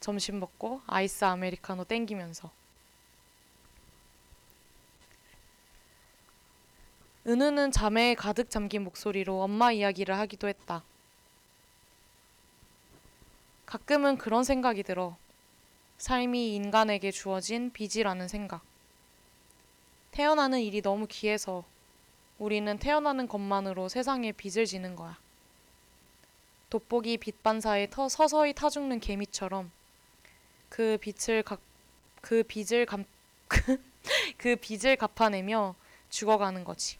[0.00, 2.50] 점심 먹고 아이스 아메리카노 땡기면서
[7.26, 10.82] 은우는 잠에 가득 잠긴 목소리로 엄마 이야기를 하기도 했다.
[13.64, 15.16] 가끔은 그런 생각이 들어.
[16.02, 18.60] 삶이 인간에게 주어진 빚이라는 생각.
[20.10, 21.64] 태어나는 일이 너무 귀해서
[22.40, 25.16] 우리는 태어나는 것만으로 세상에 빚을 지는 거야.
[26.70, 29.70] 돋보기 빛반사에 터 서서히 타죽는 개미처럼
[30.68, 31.56] 그 빛을 가,
[32.20, 33.04] 그 빚을 감,
[34.38, 35.76] 그 빚을 갚아내며
[36.10, 36.96] 죽어가는 거지.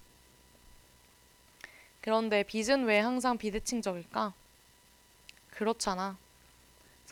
[2.03, 4.33] 그런데 빚은 왜 항상 비대칭적일까?
[5.51, 6.17] 그렇잖아.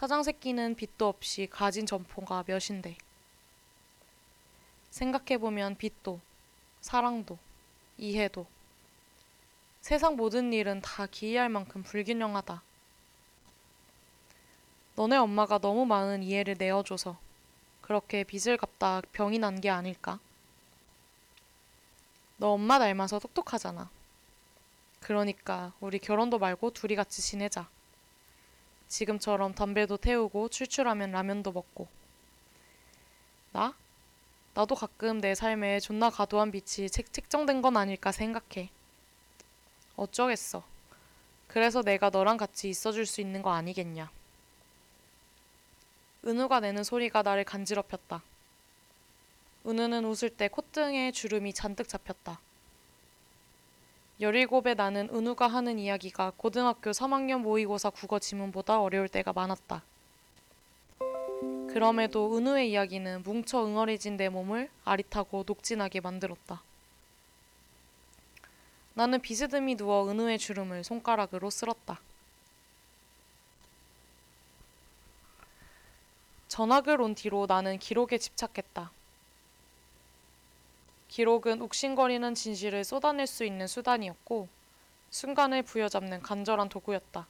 [0.01, 2.97] 사장 새끼는 빚도 없이 가진 점포가 몇인데.
[4.89, 6.21] 생각해보면 빚도,
[6.81, 7.37] 사랑도,
[7.99, 8.47] 이해도.
[9.83, 12.63] 세상 모든 일은 다 기이할 만큼 불균형하다.
[14.97, 17.19] 너네 엄마가 너무 많은 이해를 내어줘서
[17.83, 20.19] 그렇게 빚을 갚다 병이 난 게 아닐까?
[22.39, 23.91] 너 엄마 닮아서 똑똑하잖아.
[25.01, 27.69] 그러니까 우리 결혼도 말고 둘이 같이 지내자.
[28.91, 31.89] 지금처럼 담배도 태우고 출출하면 라면도 먹고.
[33.53, 33.75] 나?
[34.53, 38.69] 나도 가끔 내 삶에 존나 과도한 빛이 책, 책정된 건 아닐까 생각해.
[39.97, 40.65] 어쩌겠어.
[41.47, 44.11] 그래서 내가 너랑 같이 있어줄 수 있는 거 아니겠냐.
[46.27, 48.23] 은우가 내는 소리가 나를 간지럽혔다.
[49.67, 52.41] 은우는 웃을 때 콧등에 주름이 잔뜩 잡혔다.
[54.21, 59.83] 열일곱에 나는 은우가 하는 이야기가 고등학교 3학년 모의고사 국어 지문보다 어려울 때가 많았다.
[61.71, 66.61] 그럼에도 은우의 이야기는 뭉쳐 응어리진 내 몸을 아릿하고 녹진하게 만들었다.
[68.93, 71.99] 나는 비스듬히 누워 은우의 주름을 손가락으로 쓸었다.
[76.49, 78.91] 전학을 온 뒤로 나는 기록에 집착했다.
[81.11, 84.49] 기록은 욱신거리는 진실을 쏟아낼 수 있는 수단이었고
[85.11, 87.27] 순간을 부여잡는 간절한 도구였다.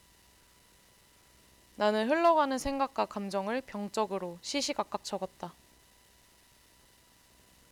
[1.76, 5.54] 나는 흘러가는 생각과 감정을 병적으로 시시각각 적었다.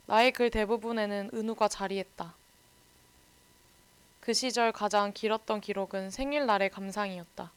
[0.06, 2.34] 나의 글 대부분에는 은우가 자리했다.
[4.22, 7.52] 그 시절 가장 길었던 기록은 생일날의 감상이었다.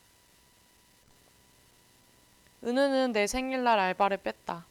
[2.66, 4.66] 은우는 내 생일날 알바를 뺐다.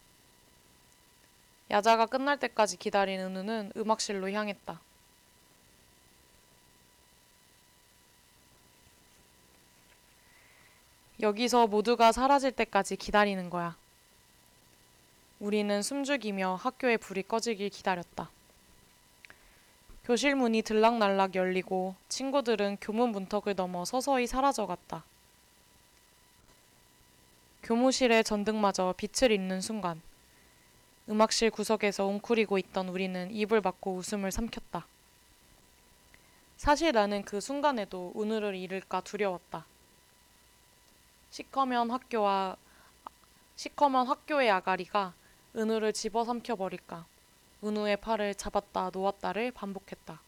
[1.70, 4.80] 야자가 끝날 때까지 기다린 은우는 음악실로 향했다.
[11.20, 13.76] 여기서 모두가 사라질 때까지 기다리는 거야.
[15.38, 18.30] 우리는 숨죽이며 학교의 불이 꺼지길 기다렸다.
[20.04, 25.04] 교실 문이 들락날락 열리고 친구들은 교문 문턱을 넘어 서서히 사라져갔다.
[27.62, 30.02] 교무실의 전등마저 빛을 잇는 순간
[31.10, 34.86] 음악실 구석에서 웅크리고 있던 우리는 입을 막고 웃음을 삼켰다.
[36.56, 39.66] 사실 나는 그 순간에도 은우를 잃을까 두려웠다.
[41.30, 42.56] 시커먼 학교와
[43.56, 45.12] 시커먼 학교의 아가리가
[45.56, 47.04] 은우를 집어삼켜 버릴까.
[47.64, 50.20] 은우의 팔을 잡았다 놓았다를 반복했다.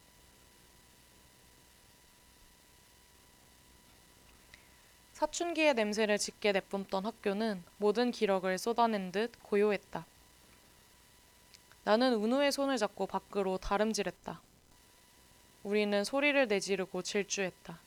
[5.13, 10.07] 사춘기의 냄새를 짙게 내뿜던 학교는 모든 기력을 쏟아낸 듯 고요했다.
[11.85, 14.41] 나는 은우의 손을 잡고 밖으로 다름질했다.
[15.65, 17.79] 우리는 소리를 내지르고 질주했다.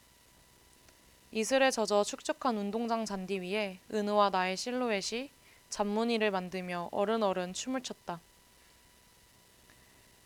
[1.32, 5.30] 이슬에 젖어 축축한 운동장 잔디 위에 은우와 나의 실루엣이
[5.70, 8.20] 잔무늬를 만들며 어른어른 춤을 췄다.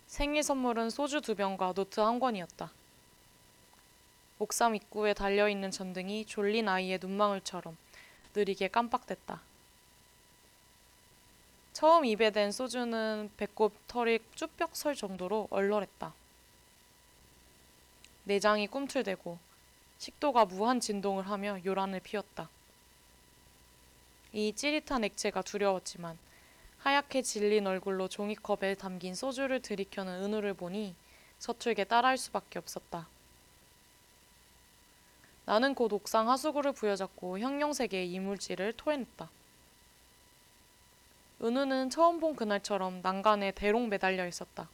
[0.06, 2.72] 생일 선물은 소주 두 병과 노트 한 권이었다.
[4.40, 7.76] 옥상 입구에 달려있는 전등이 졸린 아이의 눈망울처럼
[8.34, 9.42] 느리게 깜빡댔다.
[11.72, 16.12] 처음 입에 댄 소주는 배꼽 털이 쭈뼛 설 정도로 얼얼했다.
[18.24, 19.38] 내장이 꿈틀대고
[19.98, 22.48] 식도가 무한 진동을 하며 요란을 피웠다.
[24.32, 26.18] 이 찌릿한 액체가 두려웠지만
[26.78, 30.94] 하얗게 질린 얼굴로 종이컵에 담긴 소주를 들이켜는 은우를 보니
[31.38, 33.08] 서툴게 따라할 수밖에 없었다.
[35.44, 39.28] 나는 곧 옥상 하수구를 부여잡고 형형색의 이물질을 토해냈다.
[41.42, 44.68] 은우는 처음 본 그날처럼 난간에 대롱 매달려 있었다.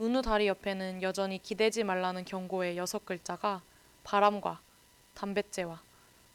[0.00, 3.62] 은우 다리 옆에는 여전히 기대지 말라는 경고의 여섯 글자가
[4.02, 4.60] 바람과
[5.14, 5.80] 담뱃재와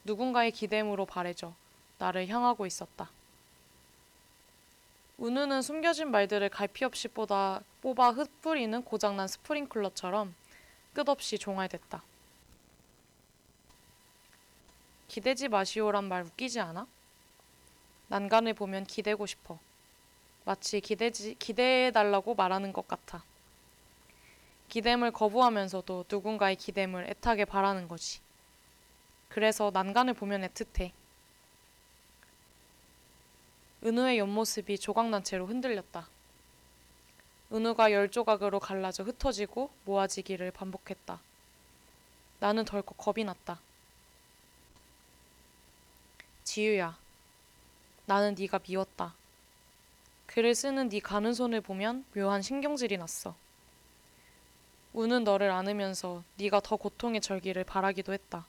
[0.04, 1.52] 누군가의 기댐으로 바래져
[1.98, 3.10] 나를 향하고 있었다.
[5.20, 10.34] 은우는 숨겨진 말들을 갈피 없이 뽑아, 뽑아 흩뿌리는 고장난 스프링클러처럼
[10.94, 12.02] 끝없이 종알댔다.
[15.08, 16.86] 기대지 마시오란 말 웃기지 않아?
[18.08, 19.58] 난간을 보면 기대고 싶어.
[20.44, 23.22] 마치 기대지, 기대해달라고 말하는 것 같아.
[24.68, 28.20] 기댐을 거부하면서도 누군가의 기댐을 애타게 바라는 거지.
[29.28, 30.92] 그래서 난간을 보면 애틋해.
[33.84, 36.08] 은우의 옆모습이 조각난 채로 흔들렸다.
[37.52, 41.20] 은우가 열 조각으로 갈라져 흩어지고 모아지기를 반복했다.
[42.40, 43.60] 나는 덜컥 겁이 났다.
[46.44, 46.98] 지유야,
[48.08, 49.14] 나는 네가 미웠다.
[50.28, 53.34] 글을 쓰는 네 가는 손을 보면 묘한 신경질이 났어.
[54.94, 58.46] 우는 너를 안으면서 네가 더 고통의 절기를 바라기도 했다.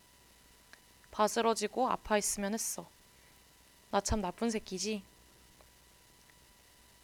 [1.11, 2.87] 바스러지고 아파했으면 했어.
[3.91, 5.03] 나 참 나쁜 새끼지.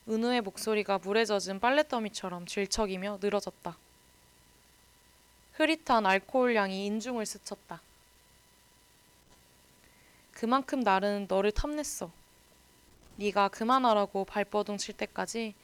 [0.08, 3.76] 은우의 목소리가 물에 젖은 빨랫더미처럼 질척이며 늘어졌다.
[5.56, 7.82] 흐릿한 알코올 향이 인중을 스쳤다.
[10.32, 12.12] 그만큼 나는 너를 탐냈어.
[13.18, 15.56] 네가 그만하라고 발버둥 칠 때까지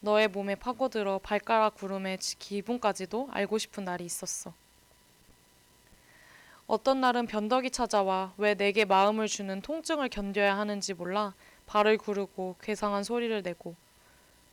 [0.00, 4.52] 너의 몸에 파고들어 발가락 구름의 기분까지도 알고 싶은 날이 있었어.
[6.66, 11.34] 어떤 날은 변덕이 찾아와 왜 내게 마음을 주는 통증을 견뎌야 하는지 몰라
[11.66, 13.74] 발을 구르고 괴상한 소리를 내고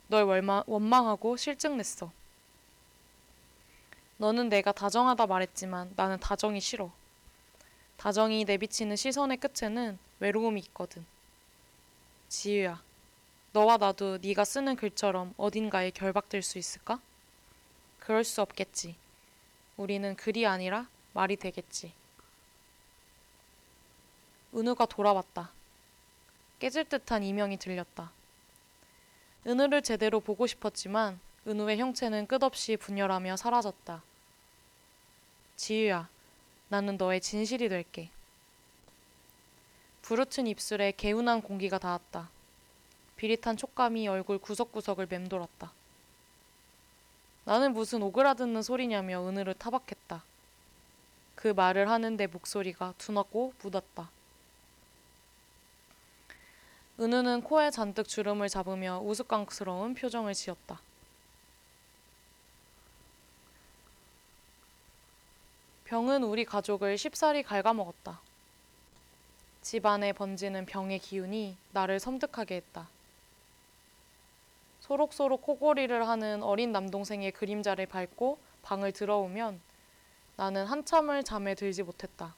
[0.07, 0.23] 널
[0.65, 2.11] 원망하고 실증냈어.
[4.17, 6.91] 너는 내가 다정하다 말했지만 나는 다정이 싫어.
[7.97, 11.05] 다정이 내비치는 시선의 끝에는 외로움이 있거든.
[12.29, 12.81] 지유야,
[13.53, 16.99] 너와 나도 네가 쓰는 글처럼 어딘가에 결박될 수 있을까?
[17.99, 18.95] 그럴 수 없겠지.
[19.77, 21.93] 우리는 글이 아니라 말이 되겠지.
[24.53, 25.51] 은우가 돌아왔다.
[26.59, 28.11] 깨질 듯한 이명이 들렸다.
[29.45, 34.03] 은우를 제대로 보고 싶었지만 은우의 형체는 끝없이 분열하며 사라졌다.
[35.55, 36.09] 지유야,
[36.69, 38.09] 나는 너의 진실이 될게.
[40.07, 42.29] 부르튼 입술에 개운한 공기가 닿았다.
[43.17, 45.73] 비릿한 촉감이 얼굴 구석구석을 맴돌았다.
[47.43, 50.23] 나는 무슨 오그라드는 소리냐며 은우를 타박했다.
[51.35, 54.09] 그 말을 하는데 목소리가 둔하고 묻었다.
[57.01, 60.79] 은우는 코에 잔뜩 주름을 잡으며 우스꽝스러운 표정을 지었다.
[65.83, 68.21] 병은 우리 가족을 쉽사리 갉아먹었다.
[69.67, 72.87] 집안에 번지는 병의 기운이 나를 섬뜩하게 했다.
[74.79, 79.59] 소록소록 코골이를 하는 어린 남동생의 그림자를 밟고 방을 들어오면
[80.37, 82.33] 나는 한참을 잠에 들지 못했다.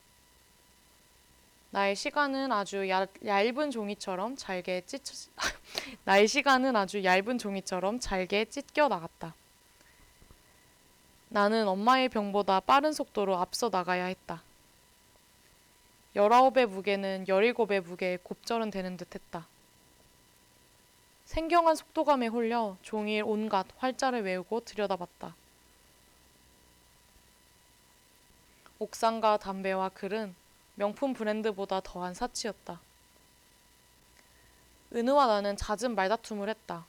[1.69, 5.03] 나의 시간은 아주 야, 얇은 종이처럼 잘게 찢
[6.05, 9.35] 나의 시간은 아주 얇은 종이처럼 잘게 찢겨 나갔다.
[11.27, 14.41] 나는 엄마의 병보다 빠른 속도로 앞서 나가야 했다.
[16.15, 19.47] 열아홉의 무게는 열일곱의 무게에 곱절은 되는 듯 했다.
[21.25, 25.35] 생경한 속도감에 홀려 종일 온갖 활자를 외우고 들여다봤다.
[28.79, 30.33] 옥상과 담배와 글은
[30.75, 32.81] 명품 브랜드보다 더한 사치였다.
[34.95, 36.85] 은우와 나는 잦은 말다툼을 했다.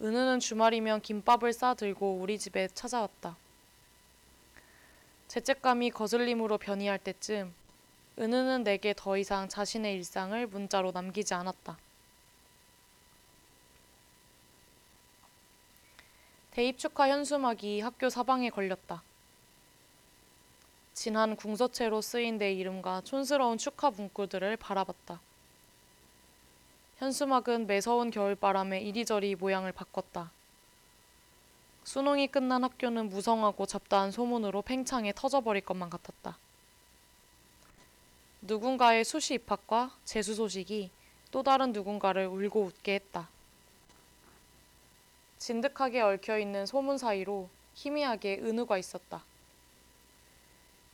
[0.00, 3.36] 은우는 주말이면 김밥을 싸들고 우리 집에 찾아왔다.
[5.32, 7.54] 죄책감이 거슬림으로 변이할 때쯤
[8.18, 11.78] 은우는 내게 더 이상 자신의 일상을 문자로 남기지 않았다.
[16.50, 19.02] 대입 축하 현수막이 학교 사방에 걸렸다.
[20.92, 25.18] 진한 궁서체로 쓰인 내 이름과 촌스러운 축하 문구들을 바라봤다.
[26.98, 30.30] 현수막은 매서운 겨울바람에 이리저리 모양을 바꿨다.
[31.84, 36.38] 수능이 끝난 학교는 무성하고 잡다한 소문으로 팽창해 터져버릴 것만 같았다.
[38.42, 40.90] 누군가의 수시 입학과 재수 소식이
[41.30, 43.28] 또 다른 누군가를 울고 웃게 했다.
[45.38, 49.24] 진득하게 얽혀있는 소문 사이로 희미하게 은우가 있었다.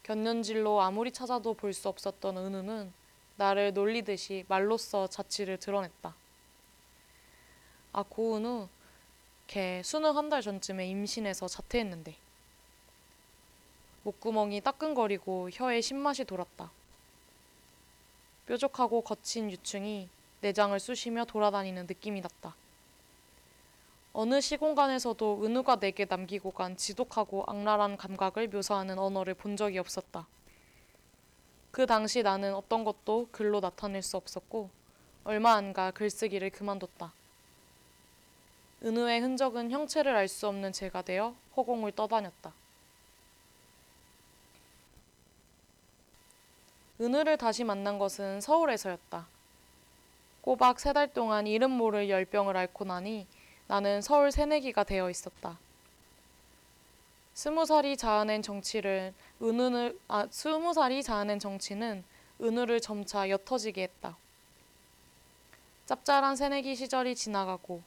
[0.05, 2.93] 곁눈질로 아무리 찾아도 볼 수 없었던 은우는
[3.36, 6.14] 나를 놀리듯이 말로써 자취를 드러냈다.
[7.93, 8.68] 아, 고은우,
[9.49, 12.14] 걔 수능 한 달 전쯤에 임신해서 자퇴했는데.
[14.05, 16.70] 목구멍이 따끔거리고 혀에 신맛이 돌았다.
[18.46, 20.09] 뾰족하고 거친 유충이
[20.42, 22.55] 내장을 쑤시며 돌아다니는 느낌이 났다.
[24.12, 30.26] 어느 시공간에서도 은우가 내게 남기고 간 지독하고 악랄한 감각을 묘사하는 언어를 본 적이 없었다.
[31.70, 34.68] 그 당시 나는 어떤 것도 글로 나타낼 수 없었고
[35.24, 37.12] 얼마 안 가 글쓰기를 그만뒀다.
[38.84, 42.52] 은우의 흔적은 형체를 알 수 없는 재가 되어 허공을 떠다녔다.
[47.00, 49.26] 은우를 다시 만난 것은 서울에서였다.
[50.42, 53.26] 꼬박 세 달 동안 이름 모를 열병을 앓고 나니
[53.66, 55.58] 나는 서울 새내기가 되어 있었다.
[57.34, 62.02] 스무 살이 자아낸 정치를 은우를 아 스무 살이 자아낸 정치는
[62.40, 64.16] 은우를 점차 옅어지게 했다.
[65.86, 67.82] 짭짤한 새내기 시절이 지나가고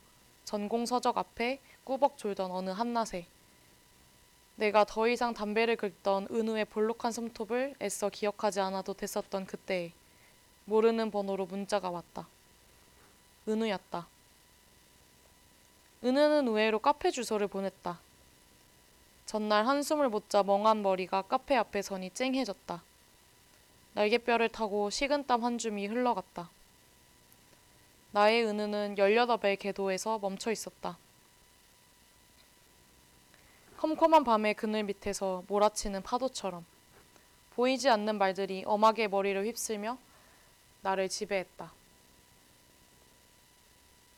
[0.45, 3.25] 전공 서적 앞에 꾸벅 졸던 어느 한낮에
[4.55, 9.91] 내가 더 이상 담배를 긁던 은우의 볼록한 손톱을 애써 기억하지 않아도 됐었던 그때에
[10.65, 12.27] 모르는 번호로 문자가 왔다.
[13.47, 14.07] 은우였다.
[16.03, 17.99] 은우는 우회로 카페 주소를 보냈다.
[19.25, 22.83] 전날 한숨을 못 자 멍한 머리가 카페 앞에 서니 쨍해졌다.
[23.93, 26.49] 날개뼈를 타고 식은땀 한 줌이 흘러갔다.
[28.13, 30.97] 나의 은우는 18의 궤도에서 멈춰 있었다.
[33.77, 36.65] 컴컴한 밤의 그늘 밑에서 몰아치는 파도처럼
[37.55, 39.97] 보이지 않는 말들이 엄하게 머리를 휩쓸며
[40.81, 41.71] 나를 지배했다.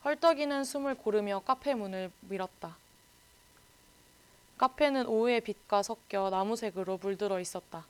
[0.03, 2.75] 헐떡이는 숨을 고르며 카페 문을 밀었다.
[4.57, 7.85] 카페는 오후의 빛과 섞여 나무색으로 물들어 있었다.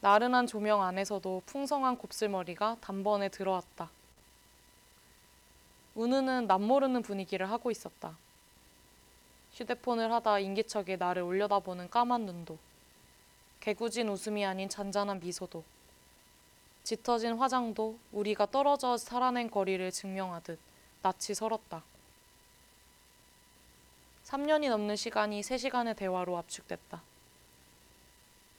[0.00, 3.90] 나른한 조명 안에서도 풍성한 곱슬머리가 단번에 들어왔다.
[5.96, 8.16] 은우는 남모르는 분위기를 하고 있었다.
[9.54, 12.58] 휴대폰을 하다 인기척에 나를 올려다보는 까만 눈도,
[13.60, 15.64] 개구진 웃음이 아닌 잔잔한 미소도,
[16.84, 20.58] 짙어진 화장도 우리가 떨어져 살아낸 거리를 증명하듯
[21.02, 21.82] 낯이 설었다.
[24.24, 27.02] 3년이 넘는 시간이 3시간의 대화로 압축됐다.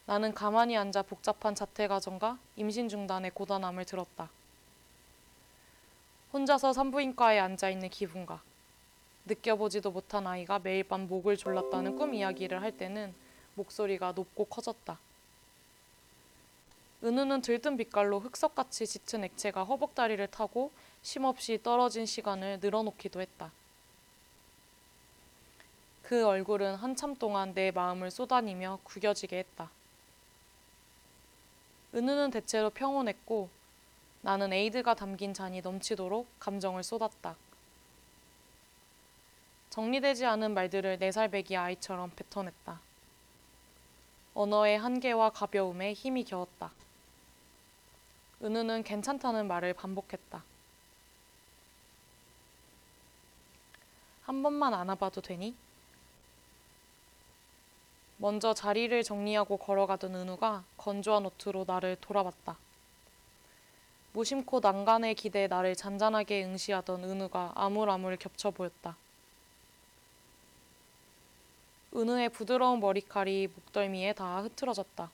[0.08, 4.30] 나는 가만히 앉아 복잡한 자퇴 과정과 임신 중단의 고단함을 들었다.
[6.32, 8.42] 혼자서 산부인과에 앉아 있는 기분과
[9.26, 13.14] 느껴보지도 못한 아이가 매일 밤 목을 졸랐다는 꿈 이야기를 할 때는
[13.56, 14.98] 목소리가 높고 커졌다.
[17.04, 23.52] 은우는 들뜬 빛깔로 흑석같이 짙은 액체가 허벅다리를 타고 쉼없이 떨어진 시간을 늘어놓기도 했다.
[26.02, 29.70] 그 얼굴은 한참 동안 내 마음을 쏟아니며 구겨지게 했다.
[31.98, 33.50] 은우는 대체로 평온했고
[34.22, 37.36] 나는 에이드가 담긴 잔이 넘치도록 감정을 쏟았다.
[39.72, 42.80] 정리되지 않은 말들을 네 살배기 아이처럼 뱉어냈다.
[44.36, 46.72] 언어의 한계와 가벼움에 힘이 겨웠다.
[48.44, 50.44] 은우는 괜찮다는 말을 반복했다.
[54.22, 55.56] 한 번만 안아봐도 되니?
[58.18, 62.58] 먼저 자리를 정리하고 걸어가던 은우가 건조한 옷으로 나를 돌아봤다.
[64.14, 68.98] 무심코 난간의 기대에 나를 잔잔하게 응시하던 은우가 아물아물 겹쳐 보였다.
[71.96, 75.12] 은우의 부드러운 머리칼이 목덜미에 닿아 흐트러졌다.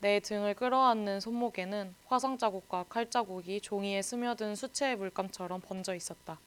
[0.00, 6.38] 내 등을 끌어안는 손목에는 화상 자국과 칼 자국이 종이에 스며든 수채의 물감처럼 번져 있었다.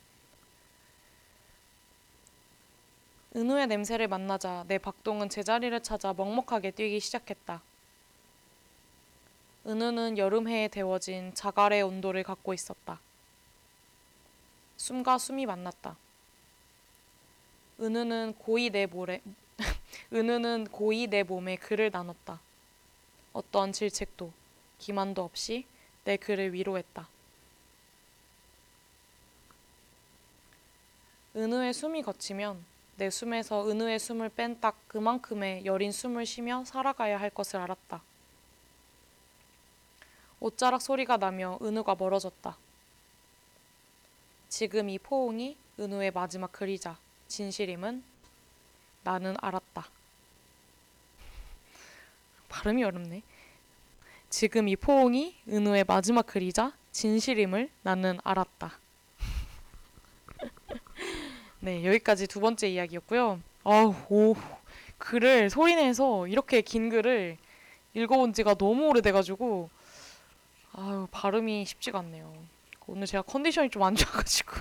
[3.35, 7.63] 은우의 냄새를 만나자 내 박동은 제자리를 찾아 먹먹하게 뛰기 시작했다.
[9.65, 12.99] 은우는 여름해에 데워진 자갈의 온도를 갖고 있었다.
[14.77, 15.97] 숨과 숨이 만났다.
[17.79, 19.19] 은우는 고이 내 모래
[20.13, 22.39] 은우는 고이 내 몸에 글을 나눴다.
[23.33, 24.31] 어떠한 질책도
[24.77, 25.65] 기만도 없이
[26.03, 27.09] 내 그를 위로했다.
[31.35, 32.72] 은우의 숨이 거치면
[33.03, 38.01] 내 숨에서 은우의 숨을 뺀 딱 그만큼의 여린 숨을 쉬며 살아가야 할 것을 알았다.
[40.39, 42.57] 옷자락 소리가 나며 은우가 멀어졌다.
[44.47, 46.97] 지금 이 포옹이 은우의 마지막 글이자
[47.27, 48.05] 진실임은
[49.03, 49.85] 나는 알았다.
[52.47, 53.21] 발음이 어렵네.
[54.29, 58.79] 지금 이 포옹이 은우의 마지막 글이자 진실임을 나는 알았다.
[61.63, 63.39] 네, 여기까지 두 번째 이야기였고요.
[63.63, 64.35] 아우, 오,
[64.97, 67.37] 글을 소리내서 이렇게 긴 글을
[67.93, 69.69] 읽어본 지가 너무 오래돼가지고,
[70.73, 72.33] 아유, 발음이 쉽지가 않네요.
[72.87, 74.51] 오늘 제가 컨디션이 좀 안 좋아가지고.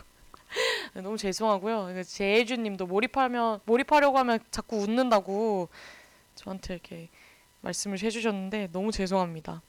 [0.94, 2.04] 네, 너무 죄송하고요.
[2.04, 5.68] 제혜주님도 몰입하면, 몰입하려고 하면 자꾸 웃는다고
[6.36, 7.08] 저한테 이렇게
[7.62, 9.60] 말씀을 해주셨는데 너무 죄송합니다.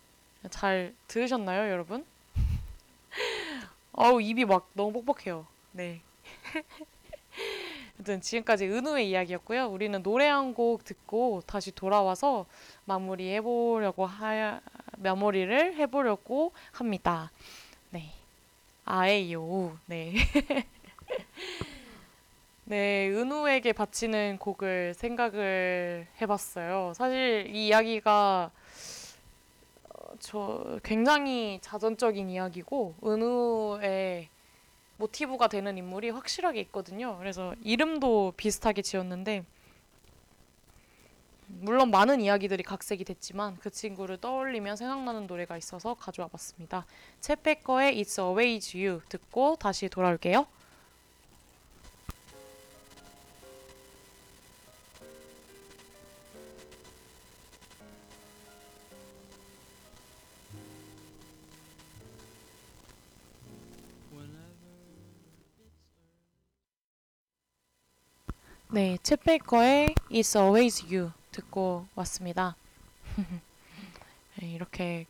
[0.52, 2.06] 잘 들으셨나요, 여러분?
[3.94, 5.48] 아우, 입이 막 너무 뻑뻑해요.
[5.72, 6.02] 네.
[7.96, 9.68] 아무튼 지금까지 은우의 이야기였고요.
[9.68, 12.46] 우리는 노래 한 곡 듣고 다시 돌아와서
[12.86, 14.60] 마무리 해보려고 하
[14.98, 17.32] 마무리를 해보려고 합니다.
[17.92, 18.12] 네.
[18.86, 19.78] 아에요.
[19.86, 20.14] 네.
[22.66, 26.94] 네, 은우에게 바치는 곡을 생각을 해봤어요.
[26.96, 28.52] 사실 이 이야기가
[29.90, 34.30] 어, 저 굉장히 자전적인 이야기고 은우의
[35.04, 37.18] 모티브가 되는 인물이 확실하게 있거든요.
[37.18, 39.44] 그래서 이름도 비슷하게 지었는데
[41.48, 46.86] 물론 많은 이야기들이 각색이 됐지만 그 친구를 떠올리면 생각나는 노래가 있어서 가져와 봤습니다.
[47.20, 50.48] 채페커의 It's Always You 듣고 다시 돌아올게요.
[68.74, 72.56] 네, 챗 베이커의 It's Always You 듣고 왔습니다.
[74.42, 75.06] 네, 이렇게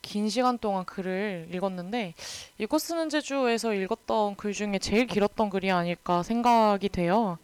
[0.00, 2.14] 긴 시간 동안 글을 읽었는데
[2.58, 7.38] 읽고 쓰는 제주에서 읽었던 글 중에 제일 길었던 글이 아닐까 생각이 돼요.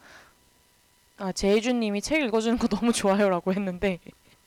[1.18, 3.98] 아, 제주님이 책 읽어주는 거 너무 좋아요라고 했는데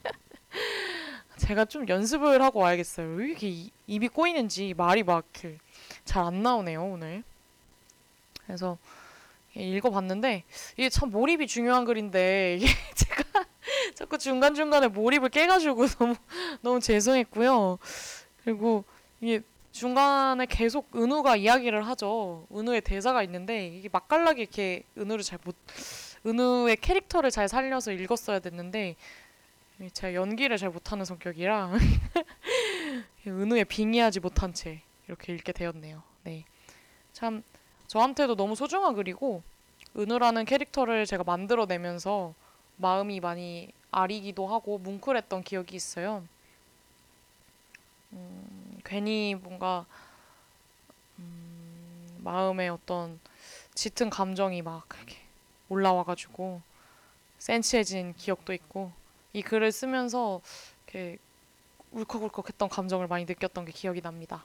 [1.37, 3.15] 제가 좀 연습을 하고 와야겠어요.
[3.15, 7.23] 왜 이렇게 이- 입이 꼬이는지 말이 막 잘 안 나오네요 오늘.
[8.45, 8.77] 그래서
[9.55, 10.43] 읽어봤는데
[10.77, 12.59] 이게 참 몰입이 중요한 글인데
[12.95, 13.45] 제가
[13.95, 16.15] 자꾸 중간 중간에 몰입을 깨가지고 너무
[16.61, 17.77] 너무 죄송했고요.
[18.43, 18.83] 그리고
[19.21, 19.41] 이게
[19.71, 22.47] 중간에 계속 은우가 이야기를 하죠.
[22.53, 25.55] 은우의 대사가 있는데 이게 맛깔나게 이렇게 은우를 잘 못
[26.25, 28.95] 은우의 캐릭터를 잘 살려서 읽었어야 됐는데
[29.93, 31.71] 제가 연기를 잘 못하는 성격이라
[33.27, 36.01] 은우의 빙의하지 못한 채 이렇게 읽게 되었네요.
[36.23, 36.45] 네,
[37.13, 37.43] 참
[37.87, 39.43] 저한테도 너무 소중한 글이고
[39.97, 42.33] 은우라는 캐릭터를 제가 만들어내면서
[42.77, 46.23] 마음이 많이 아리기도 하고 뭉클했던 기억이 있어요.
[48.11, 49.85] 음, 괜히 뭔가
[51.19, 53.19] 음, 마음에 어떤
[53.73, 55.17] 짙은 감정이 막 이렇게
[55.69, 56.61] 올라와가지고
[57.39, 58.91] 센치해진 기억도 있고
[59.33, 60.41] 이 글을 쓰면서
[60.85, 61.17] 이렇게
[61.91, 64.43] 울컥울컥했던 감정을 많이 느꼈던 게 기억이 납니다.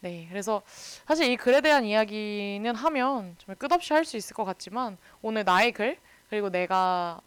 [0.00, 0.62] 네, 그래서
[1.06, 5.72] 사실 이 글에 대한 이야기는 하면 정말 끝없이 할 수 있을 것 같지만 오늘 나의
[5.72, 5.98] 글
[6.30, 7.20] 그리고 내가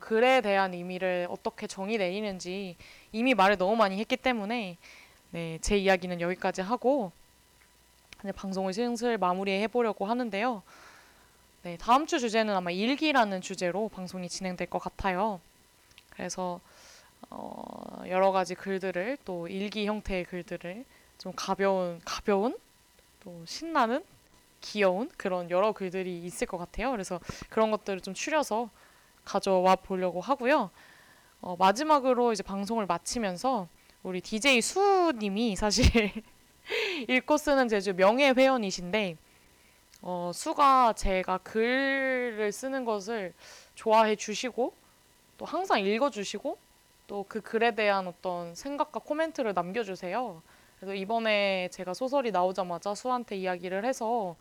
[0.00, 2.76] 글에 대한 의미를 어떻게 정의 내리는지
[3.12, 4.76] 이미 말을 너무 많이 했기 때문에
[5.30, 7.10] 네, 제 이야기는 여기까지 하고
[8.22, 10.62] 이제 방송을 슬슬 마무리해 보려고 하는데요.
[11.62, 15.40] 네, 다음 주 주제는 아마 일기라는 주제로 방송이 진행될 것 같아요.
[16.10, 16.60] 그래서
[17.30, 20.84] 어, 여러 가지 글들을 또 일기 형태의 글들을
[21.20, 22.58] 좀 가벼운 가벼운
[23.22, 24.02] 또 신나는
[24.62, 26.90] 귀여운 그런 여러 글들이 있을 것 같아요.
[26.90, 27.20] 그래서
[27.50, 28.70] 그런 것들을 좀 추려서
[29.24, 30.70] 가져와 보려고 하고요.
[31.42, 33.68] 어, 마지막으로 이제 방송을 마치면서
[34.02, 35.84] 우리 DJ 수님이 사실
[37.08, 39.16] 읽고 쓰는 제주 명예 회원이신데
[40.02, 43.34] 어, 수가 제가 글을 쓰는 것을
[43.74, 44.72] 좋아해 주시고
[45.36, 46.56] 또 항상 읽어 주시고
[47.06, 50.42] 또 그 글에 대한 어떤 생각과 코멘트를 남겨주세요.
[50.80, 54.34] 그래서 이번에 제가 소설이 나오자마자 수한테 이야기를 해서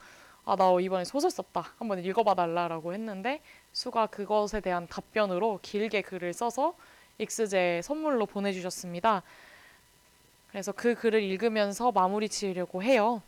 [0.46, 1.74] 아, 나 이번에 소설 썼다.
[1.78, 3.42] 한번 읽어봐 달라라고 했는데
[3.74, 6.76] 수가 그것에 대한 답변으로 길게 글을 써서
[7.18, 9.22] 익스제 선물로 보내주셨습니다.
[10.50, 13.22] 그래서 그 글을 읽으면서 마무리 지으려고 해요.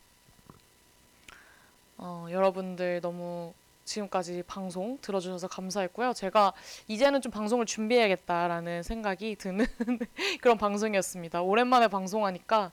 [1.98, 3.54] 어, 여러분들 너무
[3.86, 6.14] 지금까지 방송 들어주셔서 감사했고요.
[6.14, 6.54] 제가
[6.88, 9.66] 이제는 좀 방송을 준비해야겠다라는 생각이 드는
[10.42, 11.42] 그런 방송이었습니다.
[11.42, 12.72] 오랜만에 방송하니까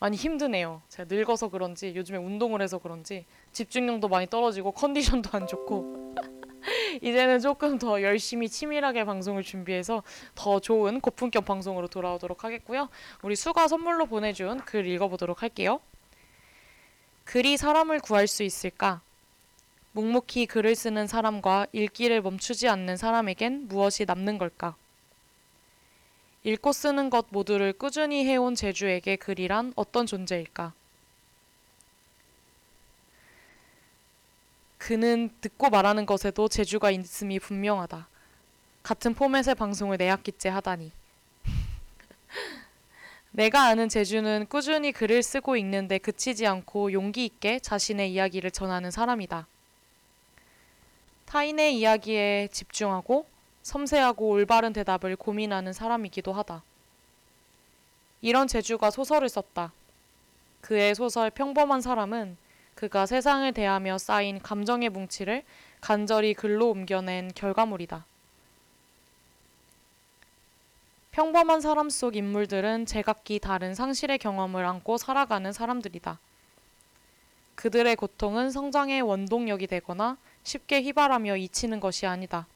[0.00, 0.82] 많이 힘드네요.
[0.88, 6.14] 제가 늙어서 그런지 요즘에 운동을 해서 그런지 집중력도 많이 떨어지고 컨디션도 안 좋고
[7.02, 10.02] 이제는 조금 더 열심히 치밀하게 방송을 준비해서
[10.34, 12.88] 더 좋은 고품격 방송으로 돌아오도록 하겠고요.
[13.22, 15.80] 우리 수가 선물로 보내준 글 읽어보도록 할게요.
[17.24, 19.02] 글이 사람을 구할 수 있을까?
[19.92, 24.76] 묵묵히 글을 쓰는 사람과 읽기를 멈추지 않는 사람에겐 무엇이 남는 걸까?
[26.44, 30.72] 읽고 쓰는 것 모두를 꾸준히 해온 제주에게 글이란 어떤 존재일까?
[34.78, 38.08] 그는 듣고 말하는 것에도 재주가 있음이 분명하다.
[38.82, 40.92] 같은 포맷의 방송을 네 학기째 하다니.
[43.32, 49.46] 내가 아는 제주는 꾸준히 글을 쓰고 읽는데 그치지 않고 용기 있게 자신의 이야기를 전하는 사람이다.
[51.28, 53.26] 타인의 이야기에 집중하고
[53.60, 56.62] 섬세하고 올바른 대답을 고민하는 사람이기도 하다.
[58.22, 59.72] 이런 제주가 소설을 썼다.
[60.62, 62.38] 그의 소설 평범한 사람은
[62.74, 65.44] 그가 세상을 대하며 쌓인 감정의 뭉치를
[65.82, 68.06] 간절히 글로 옮겨낸 결과물이다.
[71.10, 76.18] 평범한 사람 속 인물들은 제각기 다른 상실의 경험을 안고 살아가는 사람들이다.
[77.54, 80.16] 그들의 고통은 성장의 원동력이 되거나
[80.48, 82.46] 쉽게 휘발하며 잊히는 것이 아니다.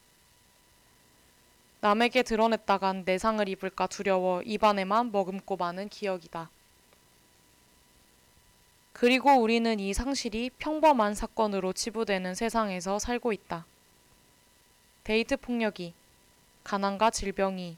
[1.83, 6.49] 남에게 드러냈다간 내상을 입을까 두려워 입안에만 머금고 마는 기억이다.
[8.95, 13.67] 그리고 우리는 이 상실이 평범한 사건으로 치부되는 세상에서 살고 있다.
[15.05, 15.93] 데이트 폭력이,
[16.65, 17.77] 가난과 질병이,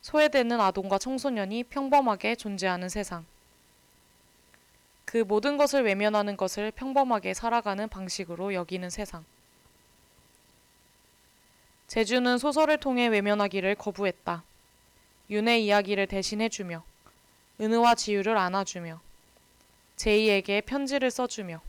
[0.00, 3.26] 소외되는 아동과 청소년이 평범하게 존재하는 세상.
[5.10, 9.24] 그 모든 것을 외면하는 것을 평범하게 살아가는 방식으로 여기는 세상.
[11.88, 14.44] 제주는 소설을 통해 외면하기를 거부했다.
[15.28, 16.84] 윤의 이야기를 대신해주며,
[17.60, 19.00] 은우와 지유를 안아주며,
[19.96, 21.60] 제이에게 편지를 써주며,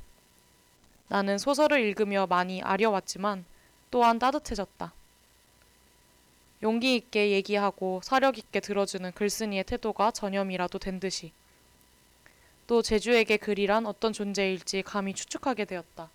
[1.07, 3.43] 나는 소설을 읽으며 많이 아려왔지만
[3.89, 4.93] 또한 따뜻해졌다.
[6.61, 11.31] 용기 있게 얘기하고 사력 있게 들어주는 글쓴이의 태도가 전염이라도 된 듯이.
[12.71, 16.09] 또 제주에게 글이란 어떤 존재일지 감히 추측하게 되었다.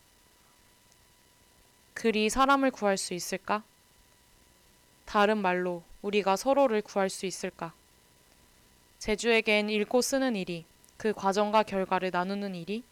[1.93, 3.63] 글이 사람을 구할 수 있을까?
[5.05, 7.75] 다른 말로 우리가 서로를 구할 수 있을까?
[9.01, 10.65] 제주에겐 읽고 쓰는 일이
[10.97, 12.85] 그 과정과 결과를 나누는 일이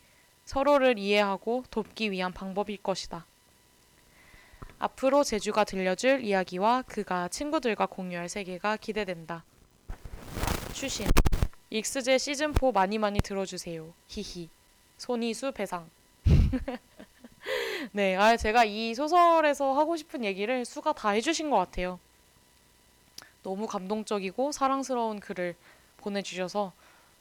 [0.44, 3.24] 서로를 이해하고 돕기 위한 방법일 것이다.
[4.78, 9.42] 앞으로 제주가 들려줄 이야기와 그가 친구들과 공유할 세계가 기대된다.
[10.74, 11.06] 추신
[11.74, 13.92] 익스제 시즌4 많이 많이 들어주세요.
[14.06, 14.48] 히히.
[14.96, 15.90] 손이수 배상.
[17.90, 21.98] 네, 아, 제가 이 소설에서 하고 싶은 얘기를 수가 다 해주신 것 같아요.
[23.42, 25.56] 너무 감동적이고 사랑스러운 글을
[25.96, 26.72] 보내주셔서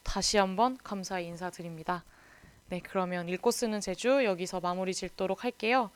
[0.03, 2.03] 다시 한번 감사 인사드립니다.
[2.69, 5.89] 네, 그러면 읽고 쓰는 제주 여기서 마무리 짓도록 할게요.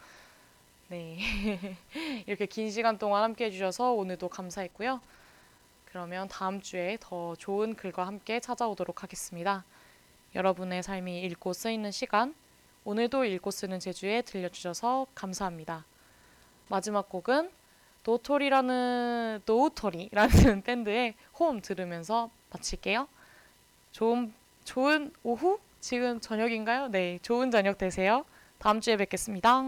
[0.88, 1.19] 네.
[2.25, 4.99] 이렇게 긴 시간 동안 함께 해주셔서 오늘도 감사했고요.
[5.97, 9.65] 그러면 다음 주에 더 좋은 글과 함께 찾아오도록 하겠습니다.
[10.35, 12.35] 여러분의 삶이 읽고 쓰이는 시간,
[12.83, 15.85] 오늘도 읽고 쓰는 제주에 들려주셔서 감사합니다.
[16.67, 17.49] 마지막 곡은
[18.03, 23.07] 노토리라는 노토리라는 밴드의 홈 들으면서 마칠게요.
[23.91, 24.31] 좋은
[24.65, 25.59] 좋은 오후?
[25.79, 26.89] 지금 저녁인가요?
[26.89, 28.23] 네, 좋은 저녁 되세요.
[28.59, 29.63] 다음 주에 뵙겠습니다.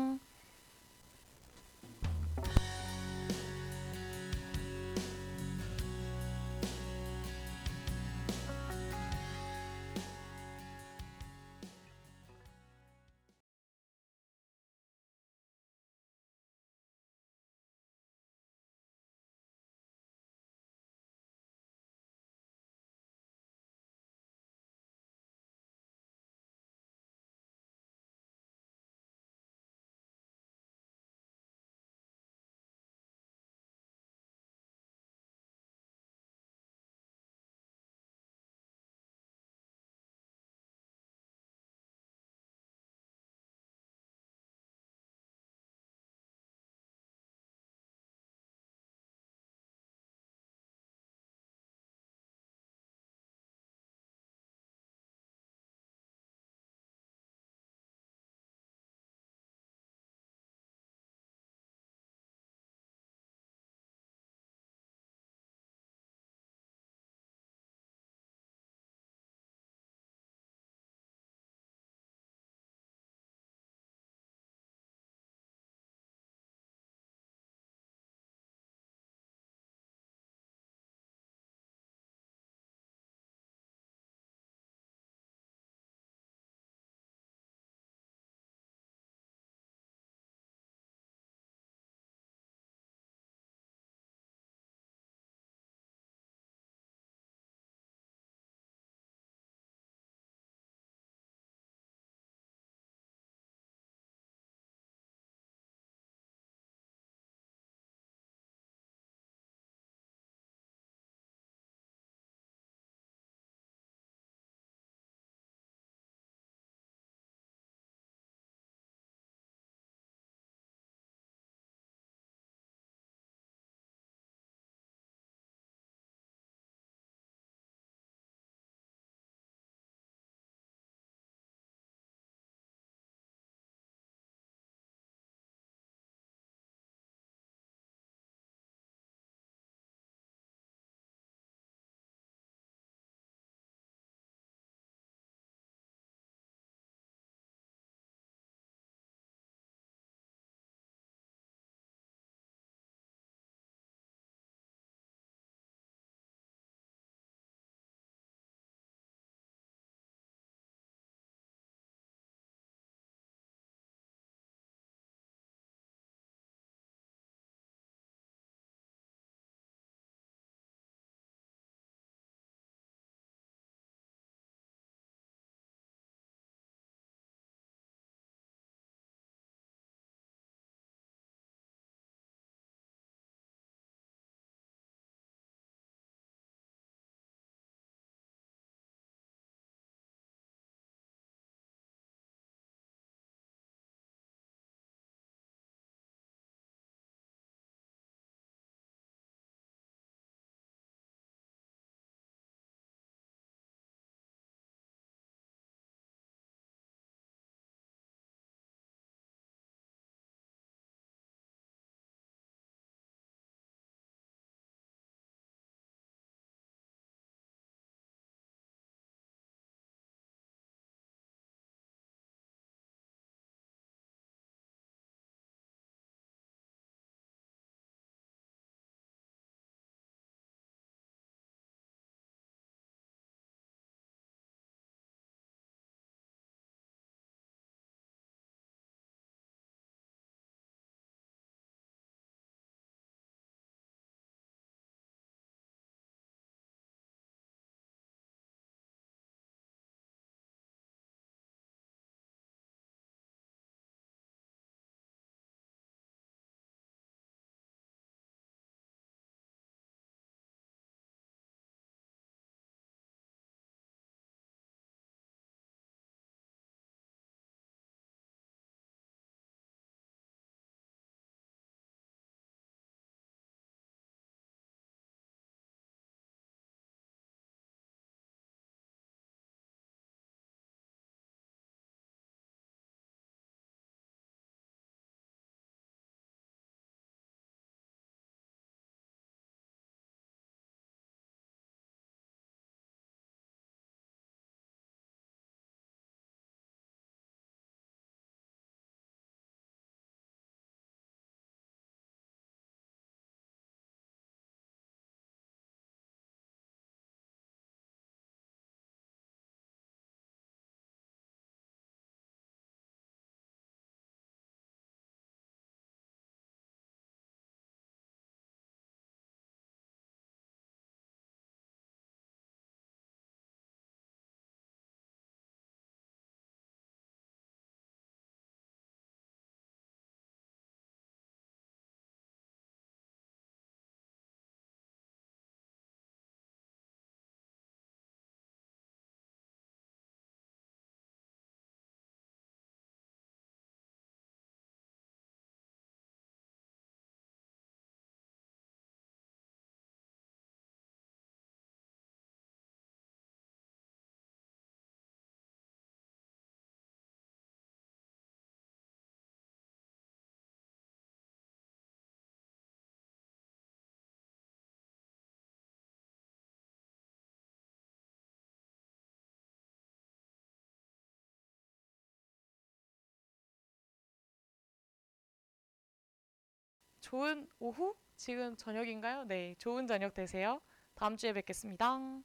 [377.01, 377.95] 좋은 오후?
[378.15, 379.23] 지금 저녁인가요?
[379.25, 380.61] 네, 좋은 저녁 되세요.
[380.95, 382.21] 다음 주에 뵙겠습니다.